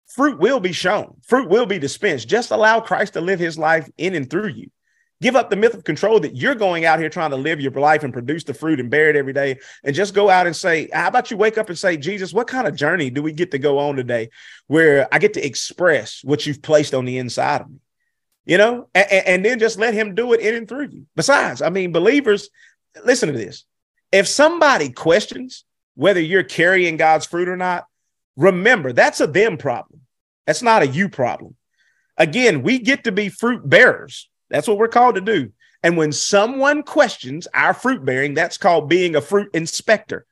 Fruit 0.08 0.38
will 0.38 0.60
be 0.60 0.72
shown. 0.72 1.16
Fruit 1.22 1.48
will 1.48 1.66
be 1.66 1.78
dispensed. 1.78 2.28
Just 2.28 2.50
allow 2.50 2.80
Christ 2.80 3.14
to 3.14 3.20
live 3.20 3.40
his 3.40 3.58
life 3.58 3.90
in 3.96 4.14
and 4.14 4.28
through 4.28 4.48
you. 4.48 4.70
Give 5.22 5.34
up 5.34 5.48
the 5.48 5.56
myth 5.56 5.74
of 5.74 5.84
control 5.84 6.20
that 6.20 6.36
you're 6.36 6.54
going 6.54 6.84
out 6.84 6.98
here 6.98 7.08
trying 7.08 7.30
to 7.30 7.36
live 7.36 7.60
your 7.60 7.72
life 7.72 8.04
and 8.04 8.12
produce 8.12 8.44
the 8.44 8.52
fruit 8.52 8.80
and 8.80 8.90
bear 8.90 9.08
it 9.08 9.16
every 9.16 9.32
day. 9.32 9.58
And 9.82 9.94
just 9.94 10.12
go 10.12 10.28
out 10.28 10.46
and 10.46 10.54
say, 10.54 10.88
How 10.92 11.08
about 11.08 11.30
you 11.30 11.36
wake 11.36 11.56
up 11.56 11.68
and 11.68 11.78
say, 11.78 11.96
Jesus, 11.96 12.34
what 12.34 12.48
kind 12.48 12.66
of 12.66 12.76
journey 12.76 13.08
do 13.08 13.22
we 13.22 13.32
get 13.32 13.50
to 13.52 13.58
go 13.58 13.78
on 13.78 13.96
today 13.96 14.28
where 14.66 15.08
I 15.10 15.18
get 15.18 15.34
to 15.34 15.46
express 15.46 16.22
what 16.22 16.46
you've 16.46 16.60
placed 16.60 16.92
on 16.92 17.06
the 17.06 17.18
inside 17.18 17.62
of 17.62 17.70
me? 17.70 17.78
You 18.44 18.58
know, 18.58 18.88
and, 18.94 19.10
and 19.10 19.44
then 19.44 19.58
just 19.58 19.78
let 19.78 19.94
him 19.94 20.14
do 20.14 20.32
it 20.34 20.40
in 20.40 20.54
and 20.54 20.68
through 20.68 20.88
you. 20.88 21.06
Besides, 21.16 21.62
I 21.62 21.70
mean, 21.70 21.92
believers, 21.92 22.50
listen 23.04 23.32
to 23.32 23.38
this. 23.38 23.64
If 24.12 24.28
somebody 24.28 24.90
questions 24.90 25.64
whether 25.96 26.20
you're 26.20 26.44
carrying 26.44 26.96
God's 26.96 27.26
fruit 27.26 27.48
or 27.48 27.56
not, 27.56 27.86
remember 28.36 28.92
that's 28.92 29.20
a 29.20 29.26
them 29.26 29.56
problem. 29.56 30.02
That's 30.46 30.62
not 30.62 30.82
a 30.82 30.86
you 30.86 31.08
problem. 31.08 31.56
Again, 32.16 32.62
we 32.62 32.78
get 32.78 33.04
to 33.04 33.12
be 33.12 33.28
fruit 33.28 33.68
bearers. 33.68 34.28
That's 34.50 34.68
what 34.68 34.78
we're 34.78 34.88
called 34.88 35.16
to 35.16 35.20
do. 35.20 35.52
And 35.82 35.96
when 35.96 36.12
someone 36.12 36.82
questions 36.82 37.46
our 37.54 37.74
fruit 37.74 38.04
bearing, 38.04 38.34
that's 38.34 38.58
called 38.58 38.88
being 38.88 39.14
a 39.14 39.20
fruit 39.20 39.50
inspector. 39.54 40.26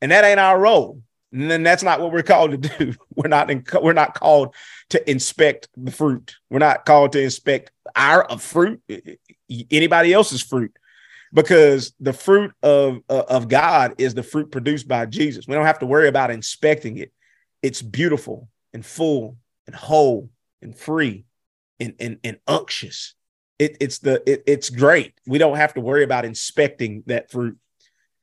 And 0.00 0.10
that 0.10 0.24
ain't 0.24 0.40
our 0.40 0.58
role. 0.58 1.00
And 1.32 1.50
then 1.50 1.62
that's 1.62 1.82
not 1.82 2.00
what 2.00 2.12
we're 2.12 2.22
called 2.22 2.52
to 2.52 2.56
do. 2.56 2.94
We're 3.14 3.28
not 3.28 3.50
in, 3.50 3.64
we're 3.82 3.94
not 3.94 4.14
called 4.14 4.54
to 4.90 5.10
inspect 5.10 5.68
the 5.76 5.90
fruit. 5.90 6.36
We're 6.50 6.58
not 6.58 6.84
called 6.84 7.12
to 7.12 7.22
inspect 7.22 7.72
our 7.94 8.30
uh, 8.30 8.36
fruit, 8.36 8.82
anybody 9.70 10.12
else's 10.12 10.42
fruit, 10.42 10.76
because 11.32 11.94
the 11.98 12.12
fruit 12.12 12.52
of 12.62 12.98
uh, 13.08 13.24
of 13.28 13.48
God 13.48 13.94
is 13.98 14.12
the 14.12 14.22
fruit 14.22 14.52
produced 14.52 14.86
by 14.86 15.06
Jesus. 15.06 15.48
We 15.48 15.54
don't 15.54 15.64
have 15.64 15.78
to 15.78 15.86
worry 15.86 16.08
about 16.08 16.30
inspecting 16.30 16.98
it. 16.98 17.10
It's 17.62 17.80
beautiful 17.80 18.48
and 18.74 18.84
full 18.84 19.38
and 19.66 19.74
whole 19.74 20.30
and 20.60 20.76
free 20.76 21.24
and, 21.80 21.94
and, 21.98 22.18
and 22.22 22.38
unctuous. 22.46 23.15
It, 23.58 23.76
it's 23.80 23.98
the 23.98 24.22
it, 24.30 24.42
it's 24.46 24.70
great. 24.70 25.14
We 25.26 25.38
don't 25.38 25.56
have 25.56 25.74
to 25.74 25.80
worry 25.80 26.04
about 26.04 26.24
inspecting 26.24 27.02
that 27.06 27.30
fruit. 27.30 27.58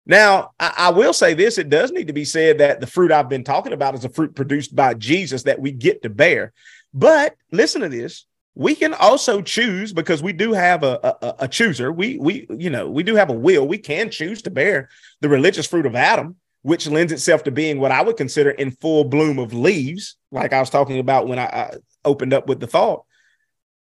Now, 0.06 0.52
I, 0.60 0.74
I, 0.78 0.90
will 0.92 1.14
say 1.14 1.34
this: 1.34 1.58
it 1.58 1.70
does 1.70 1.92
need 1.92 2.08
to 2.08 2.14
be 2.14 2.26
said 2.26 2.60
that 2.60 2.80
the 2.80 2.88
fruit 2.88 3.12
I've 3.12 3.30
been 3.30 3.44
talking 3.44 3.74
about 3.74 3.96
is 3.96 4.06
a 4.06 4.10
fruit 4.10 4.36
produced 4.36 4.76
by 4.76 4.94
Jesus 4.94 5.44
that 5.44 5.60
we 5.60 5.72
get 5.72 6.04
to 6.04 6.10
bear. 6.10 6.54
But 6.94 7.36
listen 7.52 7.82
to 7.82 7.90
this: 7.90 8.26
we 8.56 8.76
can 8.76 8.94
also 8.94 9.42
choose 9.42 9.94
because 9.94 10.22
we 10.22 10.34
do 10.34 10.54
have 10.54 10.84
a, 10.84 11.00
a, 11.22 11.36
a 11.40 11.48
chooser. 11.48 11.92
We 11.92 12.18
we 12.18 12.46
you 12.50 12.70
know 12.70 12.90
we 12.90 13.04
do 13.04 13.16
have 13.16 13.30
a 13.30 13.34
will. 13.34 13.68
We 13.68 13.78
can 13.78 14.10
choose 14.12 14.42
to 14.44 14.52
bear 14.52 14.90
the 15.22 15.30
religious 15.30 15.66
fruit 15.66 15.86
of 15.86 15.96
Adam, 15.96 16.36
which 16.62 16.88
lends 16.88 17.12
itself 17.12 17.44
to 17.46 17.52
being 17.52 17.80
what 17.80 17.92
I 17.92 18.02
would 18.02 18.18
consider 18.18 18.52
in 18.52 18.72
full 18.72 19.06
bloom 19.06 19.40
of 19.40 19.54
leaves, 19.54 20.18
like 20.32 20.54
I 20.54 20.60
was 20.60 20.70
talking 20.70 21.00
about 21.00 21.28
when 21.28 21.40
I, 21.40 21.46
I 21.46 21.76
opened 22.06 22.34
up 22.34 22.48
with 22.48 22.60
the 22.60 22.68
thought. 22.68 23.06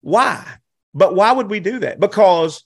Why? 0.02 0.44
But 0.94 1.14
why 1.14 1.32
would 1.32 1.48
we 1.48 1.60
do 1.60 1.80
that? 1.80 2.00
Because 2.00 2.64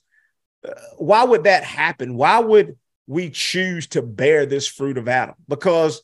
uh, 0.67 0.71
why 0.97 1.23
would 1.23 1.43
that 1.43 1.63
happen? 1.63 2.15
Why 2.15 2.39
would 2.39 2.77
we 3.07 3.29
choose 3.29 3.87
to 3.87 4.01
bear 4.01 4.45
this 4.45 4.67
fruit 4.67 4.97
of 4.97 5.07
Adam? 5.07 5.35
Because 5.47 6.01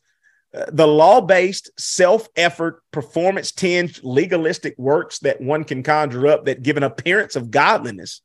uh, 0.54 0.66
the 0.72 0.88
law 0.88 1.22
based, 1.22 1.72
self 1.80 2.28
effort, 2.36 2.84
performance 2.92 3.52
tinged, 3.52 4.00
legalistic 4.04 4.78
works 4.78 5.20
that 5.20 5.42
one 5.42 5.64
can 5.64 5.82
conjure 5.82 6.28
up 6.28 6.46
that 6.46 6.64
give 6.64 6.78
an 6.78 6.84
appearance 6.84 7.36
of 7.36 7.52
godliness, 7.52 8.22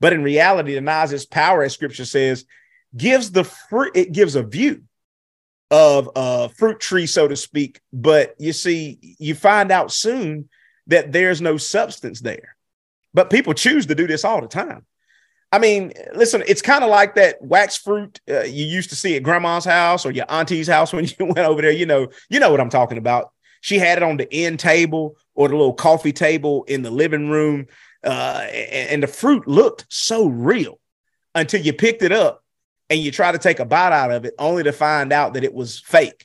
but 0.00 0.12
in 0.12 0.22
reality 0.22 0.74
denies 0.74 1.12
its 1.12 1.24
power, 1.24 1.62
as 1.62 1.72
scripture 1.72 2.04
says, 2.04 2.44
gives 2.96 3.30
the 3.30 3.44
fruit, 3.44 3.92
it 3.94 4.12
gives 4.12 4.34
a 4.34 4.42
view 4.42 4.82
of 5.70 6.10
a 6.16 6.48
fruit 6.48 6.80
tree, 6.80 7.06
so 7.06 7.28
to 7.28 7.36
speak. 7.36 7.80
But 7.92 8.34
you 8.38 8.52
see, 8.52 8.98
you 9.18 9.34
find 9.34 9.70
out 9.70 9.92
soon 9.92 10.48
that 10.86 11.12
there's 11.12 11.40
no 11.40 11.56
substance 11.58 12.20
there. 12.20 12.56
But 13.18 13.30
people 13.30 13.52
choose 13.52 13.86
to 13.86 13.96
do 13.96 14.06
this 14.06 14.24
all 14.24 14.40
the 14.40 14.46
time. 14.46 14.86
I 15.50 15.58
mean, 15.58 15.92
listen, 16.14 16.44
it's 16.46 16.62
kind 16.62 16.84
of 16.84 16.90
like 16.90 17.16
that 17.16 17.42
wax 17.42 17.76
fruit 17.76 18.20
uh, 18.30 18.42
you 18.44 18.64
used 18.64 18.90
to 18.90 18.94
see 18.94 19.16
at 19.16 19.24
grandma's 19.24 19.64
house 19.64 20.06
or 20.06 20.12
your 20.12 20.26
auntie's 20.28 20.68
house 20.68 20.92
when 20.94 21.04
you 21.04 21.26
went 21.26 21.40
over 21.40 21.60
there. 21.60 21.72
You 21.72 21.84
know, 21.84 22.10
you 22.30 22.38
know 22.38 22.48
what 22.52 22.60
I'm 22.60 22.70
talking 22.70 22.96
about. 22.96 23.32
She 23.60 23.80
had 23.80 23.98
it 23.98 24.04
on 24.04 24.18
the 24.18 24.32
end 24.32 24.60
table 24.60 25.16
or 25.34 25.48
the 25.48 25.56
little 25.56 25.74
coffee 25.74 26.12
table 26.12 26.62
in 26.68 26.82
the 26.82 26.92
living 26.92 27.28
room, 27.28 27.66
uh, 28.04 28.46
and, 28.52 28.88
and 28.90 29.02
the 29.02 29.08
fruit 29.08 29.48
looked 29.48 29.86
so 29.88 30.28
real 30.28 30.78
until 31.34 31.60
you 31.60 31.72
picked 31.72 32.02
it 32.02 32.12
up 32.12 32.44
and 32.88 33.00
you 33.00 33.10
try 33.10 33.32
to 33.32 33.38
take 33.38 33.58
a 33.58 33.64
bite 33.64 33.92
out 33.92 34.12
of 34.12 34.26
it, 34.26 34.34
only 34.38 34.62
to 34.62 34.72
find 34.72 35.12
out 35.12 35.34
that 35.34 35.42
it 35.42 35.52
was 35.52 35.80
fake. 35.80 36.24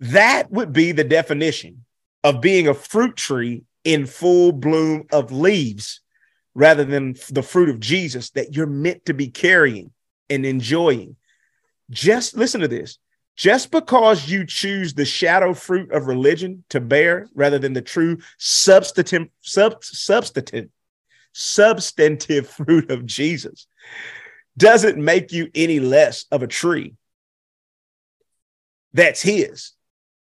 That 0.00 0.50
would 0.50 0.72
be 0.72 0.90
the 0.90 1.04
definition 1.04 1.84
of 2.24 2.40
being 2.40 2.66
a 2.66 2.74
fruit 2.74 3.14
tree 3.14 3.62
in 3.84 4.06
full 4.06 4.52
bloom 4.52 5.06
of 5.12 5.32
leaves 5.32 6.00
rather 6.54 6.84
than 6.84 7.16
the 7.30 7.42
fruit 7.42 7.68
of 7.68 7.80
Jesus 7.80 8.30
that 8.30 8.54
you're 8.54 8.66
meant 8.66 9.06
to 9.06 9.14
be 9.14 9.28
carrying 9.28 9.90
and 10.28 10.44
enjoying. 10.44 11.16
Just 11.90 12.36
listen 12.36 12.60
to 12.60 12.68
this. 12.68 12.98
Just 13.34 13.70
because 13.70 14.28
you 14.28 14.44
choose 14.44 14.92
the 14.92 15.06
shadow 15.06 15.54
fruit 15.54 15.90
of 15.90 16.06
religion 16.06 16.64
to 16.68 16.80
bear 16.80 17.28
rather 17.34 17.58
than 17.58 17.72
the 17.72 17.80
true 17.80 18.18
substantive, 18.36 19.28
sub, 19.40 19.82
substantive, 19.82 20.68
substantive 21.32 22.48
fruit 22.48 22.90
of 22.90 23.06
Jesus 23.06 23.66
doesn't 24.56 24.98
make 24.98 25.32
you 25.32 25.50
any 25.54 25.80
less 25.80 26.26
of 26.30 26.42
a 26.42 26.46
tree 26.46 26.94
that's 28.92 29.22
his, 29.22 29.72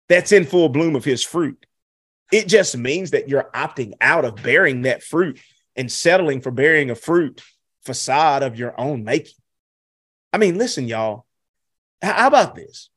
that's 0.08 0.32
in 0.32 0.44
full 0.44 0.68
bloom 0.68 0.94
of 0.94 1.04
his 1.04 1.24
fruit. 1.24 1.66
It 2.32 2.48
just 2.48 2.76
means 2.76 3.10
that 3.10 3.28
you're 3.28 3.50
opting 3.54 3.92
out 4.00 4.24
of 4.24 4.42
bearing 4.42 4.82
that 4.82 5.02
fruit 5.02 5.38
and 5.76 5.92
settling 5.92 6.40
for 6.40 6.50
bearing 6.50 6.90
a 6.90 6.94
fruit 6.94 7.42
facade 7.84 8.42
of 8.42 8.58
your 8.58 8.78
own 8.80 9.04
making. 9.04 9.34
I 10.32 10.38
mean, 10.38 10.56
listen, 10.56 10.88
y'all, 10.88 11.26
how 12.00 12.26
about 12.26 12.54
this? 12.54 12.88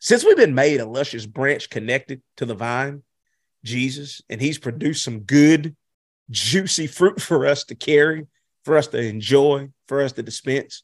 Since 0.00 0.24
we've 0.24 0.36
been 0.36 0.54
made 0.54 0.80
a 0.80 0.86
luscious 0.86 1.26
branch 1.26 1.70
connected 1.70 2.22
to 2.38 2.44
the 2.44 2.54
vine, 2.54 3.02
Jesus, 3.64 4.20
and 4.28 4.40
he's 4.40 4.58
produced 4.58 5.04
some 5.04 5.20
good, 5.20 5.76
juicy 6.30 6.88
fruit 6.88 7.20
for 7.22 7.46
us 7.46 7.64
to 7.64 7.76
carry, 7.76 8.26
for 8.64 8.76
us 8.76 8.88
to 8.88 8.98
enjoy, 8.98 9.70
for 9.86 10.02
us 10.02 10.12
to 10.12 10.22
dispense, 10.22 10.82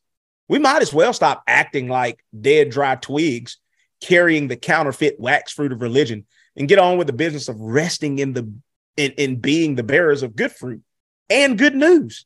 we 0.49 0.61
might 0.61 0.83
as 0.83 0.95
well 0.95 1.13
stop 1.13 1.43
acting 1.49 1.89
like 1.89 2.23
dead, 2.39 2.71
dry 2.71 2.95
twigs 2.95 3.59
carrying 4.01 4.47
the 4.47 4.57
counterfeit 4.57 5.19
wax 5.19 5.53
fruit 5.53 5.73
of 5.73 5.83
religion 5.83 6.27
and 6.57 6.69
get 6.69 6.79
on 6.79 6.99
with 6.99 7.07
the 7.07 7.13
business 7.13 7.49
of 7.49 7.61
resting 7.61 8.19
in 8.19 8.33
the 8.33 8.51
in, 8.97 9.13
in 9.13 9.37
being 9.37 9.75
the 9.75 9.83
bearers 9.83 10.23
of 10.23 10.37
good 10.37 10.53
fruit 10.53 10.83
and 11.29 11.59
good 11.59 11.75
news. 11.75 12.25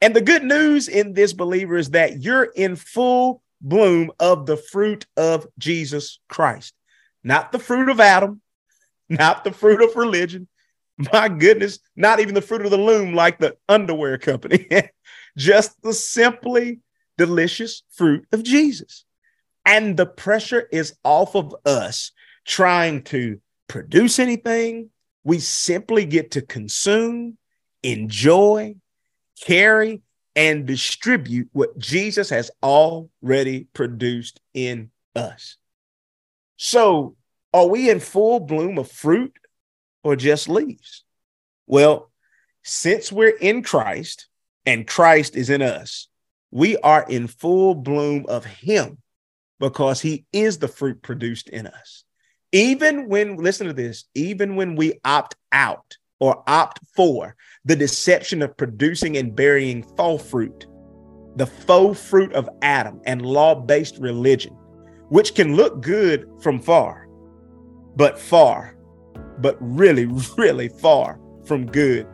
And 0.00 0.14
the 0.14 0.20
good 0.20 0.44
news 0.44 0.88
in 0.88 1.14
this 1.14 1.32
believer 1.32 1.76
is 1.76 1.90
that 1.90 2.22
you're 2.22 2.44
in 2.44 2.76
full 2.76 3.42
bloom 3.60 4.12
of 4.20 4.46
the 4.46 4.56
fruit 4.56 5.06
of 5.16 5.46
Jesus 5.58 6.20
Christ, 6.28 6.74
not 7.24 7.50
the 7.50 7.58
fruit 7.58 7.88
of 7.88 7.98
Adam, 7.98 8.42
not 9.08 9.44
the 9.44 9.52
fruit 9.52 9.82
of 9.82 9.96
religion. 9.96 10.48
My 11.12 11.28
goodness, 11.28 11.78
not 11.94 12.20
even 12.20 12.34
the 12.34 12.42
fruit 12.42 12.64
of 12.64 12.70
the 12.70 12.78
loom 12.78 13.14
like 13.14 13.38
the 13.38 13.56
underwear 13.68 14.16
company, 14.16 14.68
just 15.36 15.80
the 15.82 15.92
simply 15.92 16.80
delicious 17.18 17.82
fruit 17.92 18.26
of 18.32 18.42
Jesus. 18.42 19.04
And 19.64 19.96
the 19.96 20.06
pressure 20.06 20.68
is 20.72 20.94
off 21.04 21.34
of 21.34 21.54
us 21.66 22.12
trying 22.46 23.02
to 23.04 23.40
produce 23.68 24.18
anything. 24.18 24.90
We 25.24 25.38
simply 25.38 26.04
get 26.04 26.32
to 26.32 26.42
consume, 26.42 27.36
enjoy, 27.82 28.76
carry, 29.40 30.02
and 30.34 30.66
distribute 30.66 31.48
what 31.52 31.78
Jesus 31.78 32.30
has 32.30 32.50
already 32.62 33.66
produced 33.72 34.40
in 34.54 34.90
us. 35.14 35.56
So, 36.56 37.16
are 37.52 37.66
we 37.66 37.90
in 37.90 38.00
full 38.00 38.40
bloom 38.40 38.78
of 38.78 38.90
fruit 38.90 39.36
or 40.04 40.14
just 40.14 40.48
leaves? 40.48 41.04
Well, 41.66 42.10
since 42.62 43.10
we're 43.10 43.36
in 43.36 43.62
Christ 43.62 44.28
and 44.66 44.86
Christ 44.86 45.36
is 45.36 45.50
in 45.50 45.62
us, 45.62 46.08
we 46.50 46.76
are 46.78 47.04
in 47.08 47.26
full 47.26 47.74
bloom 47.74 48.26
of 48.28 48.44
Him 48.44 48.98
because 49.58 50.00
He 50.00 50.26
is 50.32 50.58
the 50.58 50.68
fruit 50.68 51.02
produced 51.02 51.48
in 51.48 51.66
us. 51.66 52.04
Even 52.52 53.08
when, 53.08 53.36
listen 53.36 53.66
to 53.66 53.72
this, 53.72 54.04
even 54.14 54.56
when 54.56 54.76
we 54.76 55.00
opt 55.04 55.34
out 55.52 55.96
or 56.20 56.42
opt 56.46 56.80
for 56.94 57.36
the 57.64 57.76
deception 57.76 58.40
of 58.42 58.56
producing 58.56 59.16
and 59.16 59.34
burying 59.34 59.82
faux 59.96 60.28
fruit, 60.28 60.66
the 61.36 61.46
faux 61.46 62.00
fruit 62.00 62.32
of 62.32 62.48
Adam 62.62 63.00
and 63.04 63.22
law 63.22 63.54
based 63.54 63.98
religion, 63.98 64.52
which 65.08 65.34
can 65.34 65.56
look 65.56 65.82
good 65.82 66.28
from 66.40 66.60
far, 66.60 67.08
but 67.96 68.18
far, 68.18 68.76
but 69.38 69.56
really, 69.60 70.06
really 70.38 70.68
far 70.68 71.20
from 71.44 71.66
good 71.66 72.06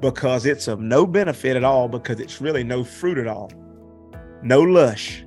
because 0.00 0.46
it's 0.46 0.68
of 0.68 0.80
no 0.80 1.06
benefit 1.06 1.56
at 1.56 1.64
all 1.64 1.88
because 1.88 2.20
it's 2.20 2.40
really 2.40 2.62
no 2.62 2.84
fruit 2.84 3.18
at 3.18 3.26
all. 3.26 3.50
No 4.42 4.60
lush, 4.60 5.24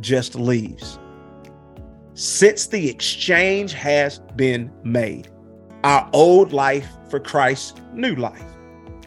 just 0.00 0.34
leaves 0.34 0.98
since 2.14 2.66
the 2.66 2.88
exchange 2.88 3.72
has 3.72 4.20
been 4.36 4.70
made. 4.84 5.28
Our 5.84 6.08
old 6.12 6.52
life 6.52 6.88
for 7.10 7.18
Christ's 7.20 7.74
new 7.92 8.14
life. 8.14 8.44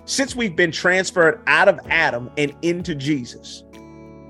since 0.06 0.36
we've 0.36 0.56
been 0.56 0.72
transferred 0.72 1.42
out 1.48 1.68
of 1.68 1.80
Adam 1.90 2.30
and 2.38 2.56
into 2.62 2.96
Jesus, 2.96 3.64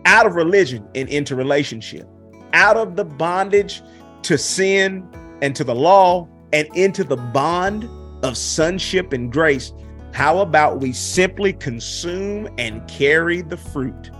out 0.05 0.25
of 0.25 0.35
religion 0.35 0.87
and 0.95 1.09
into 1.09 1.35
relationship, 1.35 2.07
out 2.53 2.77
of 2.77 2.95
the 2.95 3.03
bondage 3.03 3.81
to 4.23 4.37
sin 4.37 5.07
and 5.41 5.55
to 5.55 5.63
the 5.63 5.75
law 5.75 6.27
and 6.53 6.67
into 6.75 7.03
the 7.03 7.17
bond 7.17 7.89
of 8.23 8.37
sonship 8.37 9.11
and 9.11 9.31
grace, 9.31 9.73
how 10.13 10.39
about 10.39 10.79
we 10.79 10.93
simply 10.93 11.51
consume 11.51 12.47
and 12.57 12.87
carry 12.87 13.41
the 13.41 13.57
fruit 13.57 14.11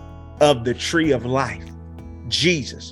of 0.41 0.65
the 0.65 0.73
tree 0.73 1.11
of 1.11 1.25
life, 1.25 1.63
Jesus, 2.27 2.91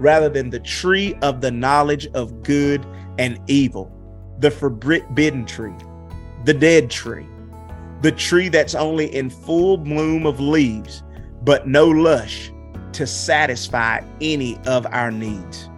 rather 0.00 0.30
than 0.30 0.48
the 0.48 0.60
tree 0.60 1.14
of 1.22 1.42
the 1.42 1.50
knowledge 1.50 2.06
of 2.14 2.42
good 2.42 2.84
and 3.18 3.38
evil, 3.48 3.92
the 4.38 4.50
forbidden 4.50 5.44
tree, 5.44 5.74
the 6.46 6.54
dead 6.54 6.90
tree, 6.90 7.26
the 8.00 8.10
tree 8.10 8.48
that's 8.48 8.74
only 8.74 9.14
in 9.14 9.28
full 9.28 9.76
bloom 9.76 10.24
of 10.24 10.40
leaves, 10.40 11.02
but 11.42 11.68
no 11.68 11.86
lush 11.86 12.50
to 12.92 13.06
satisfy 13.06 14.00
any 14.22 14.58
of 14.66 14.86
our 14.86 15.10
needs. 15.10 15.68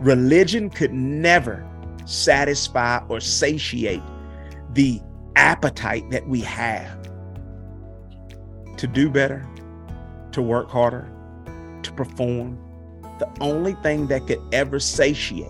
Religion 0.00 0.68
could 0.68 0.92
never 0.92 1.66
satisfy 2.04 3.02
or 3.08 3.20
satiate 3.20 4.02
the 4.74 5.00
appetite 5.36 6.08
that 6.10 6.28
we 6.28 6.42
have 6.42 7.02
to 8.76 8.86
do 8.86 9.08
better, 9.08 9.46
to 10.32 10.42
work 10.42 10.68
harder, 10.68 11.10
to 11.82 11.90
perform. 11.92 12.58
The 13.18 13.28
only 13.40 13.74
thing 13.74 14.08
that 14.08 14.26
could 14.26 14.42
ever 14.52 14.78
satiate, 14.78 15.48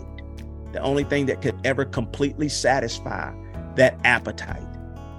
the 0.73 0.81
only 0.81 1.05
thing 1.05 1.27
that 1.27 1.43
could 1.43 1.59
ever 1.65 1.85
completely 1.85 2.49
satisfy 2.49 3.33
that 3.75 3.99
appetite 4.05 4.63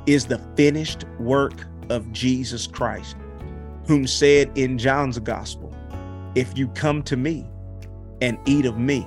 is 0.05 0.25
the 0.25 0.39
finished 0.55 1.03
work 1.19 1.65
of 1.89 2.11
Jesus 2.11 2.67
Christ, 2.67 3.15
whom 3.87 4.07
said 4.07 4.51
in 4.55 4.77
John's 4.77 5.19
gospel, 5.19 5.75
If 6.35 6.57
you 6.57 6.67
come 6.69 7.03
to 7.03 7.17
me 7.17 7.45
and 8.21 8.37
eat 8.45 8.65
of 8.65 8.77
me, 8.77 9.05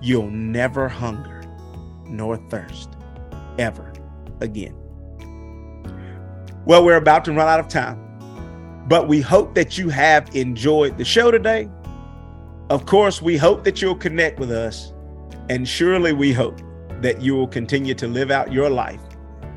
you'll 0.00 0.30
never 0.30 0.88
hunger 0.88 1.42
nor 2.06 2.36
thirst 2.36 2.90
ever 3.58 3.92
again. 4.40 4.74
Well, 6.64 6.84
we're 6.84 6.96
about 6.96 7.24
to 7.26 7.32
run 7.32 7.48
out 7.48 7.60
of 7.60 7.68
time, 7.68 7.98
but 8.88 9.08
we 9.08 9.20
hope 9.20 9.54
that 9.54 9.78
you 9.78 9.88
have 9.88 10.34
enjoyed 10.34 10.98
the 10.98 11.04
show 11.04 11.30
today. 11.30 11.68
Of 12.70 12.84
course, 12.84 13.22
we 13.22 13.38
hope 13.38 13.64
that 13.64 13.80
you'll 13.80 13.94
connect 13.94 14.38
with 14.38 14.50
us, 14.50 14.92
and 15.48 15.66
surely 15.66 16.12
we 16.12 16.34
hope 16.34 16.60
that 17.00 17.22
you 17.22 17.34
will 17.34 17.48
continue 17.48 17.94
to 17.94 18.06
live 18.06 18.30
out 18.30 18.52
your 18.52 18.68
life 18.68 19.00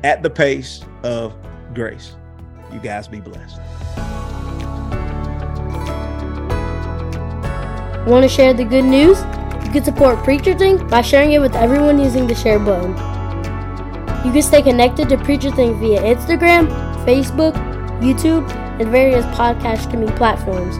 at 0.02 0.22
the 0.22 0.30
pace 0.30 0.82
of 1.02 1.34
grace. 1.74 2.16
You 2.72 2.80
guys 2.80 3.08
be 3.08 3.20
blessed. 3.20 3.58
Want 8.08 8.22
to 8.22 8.28
share 8.30 8.54
the 8.54 8.64
good 8.64 8.86
news? 8.86 9.18
You 9.62 9.70
can 9.70 9.84
support 9.84 10.24
Preacher 10.24 10.56
Think 10.56 10.88
by 10.88 11.02
sharing 11.02 11.32
it 11.32 11.40
with 11.40 11.54
everyone 11.54 11.98
using 11.98 12.26
the 12.26 12.34
share 12.34 12.58
button. 12.58 12.92
You 14.24 14.32
can 14.32 14.40
stay 14.40 14.62
connected 14.62 15.10
to 15.10 15.18
Preacher 15.18 15.50
Think 15.50 15.76
via 15.76 16.00
Instagram, 16.00 16.66
Facebook, 17.04 17.52
YouTube, 18.00 18.50
and 18.80 18.88
various 18.88 19.26
podcast 19.36 19.82
streaming 19.82 20.16
platforms. 20.16 20.76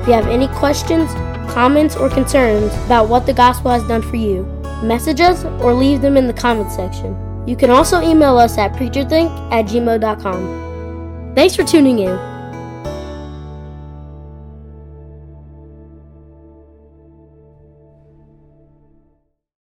If 0.00 0.06
you 0.06 0.14
have 0.14 0.28
any 0.28 0.48
questions, 0.48 1.12
comments, 1.58 1.96
or 1.96 2.08
concerns 2.08 2.72
about 2.86 3.08
what 3.08 3.26
the 3.26 3.32
gospel 3.32 3.68
has 3.68 3.82
done 3.88 4.00
for 4.00 4.14
you, 4.14 4.44
message 4.80 5.20
us 5.20 5.44
or 5.60 5.74
leave 5.74 6.00
them 6.00 6.16
in 6.16 6.28
the 6.28 6.32
comment 6.32 6.70
section. 6.70 7.16
You 7.48 7.56
can 7.56 7.68
also 7.68 8.00
email 8.00 8.38
us 8.38 8.56
at 8.58 8.74
preacherthink 8.74 9.28
at 9.50 9.66
gmail.com. 9.66 11.32
Thanks 11.34 11.56
for 11.56 11.64
tuning 11.64 11.98
in. 11.98 12.37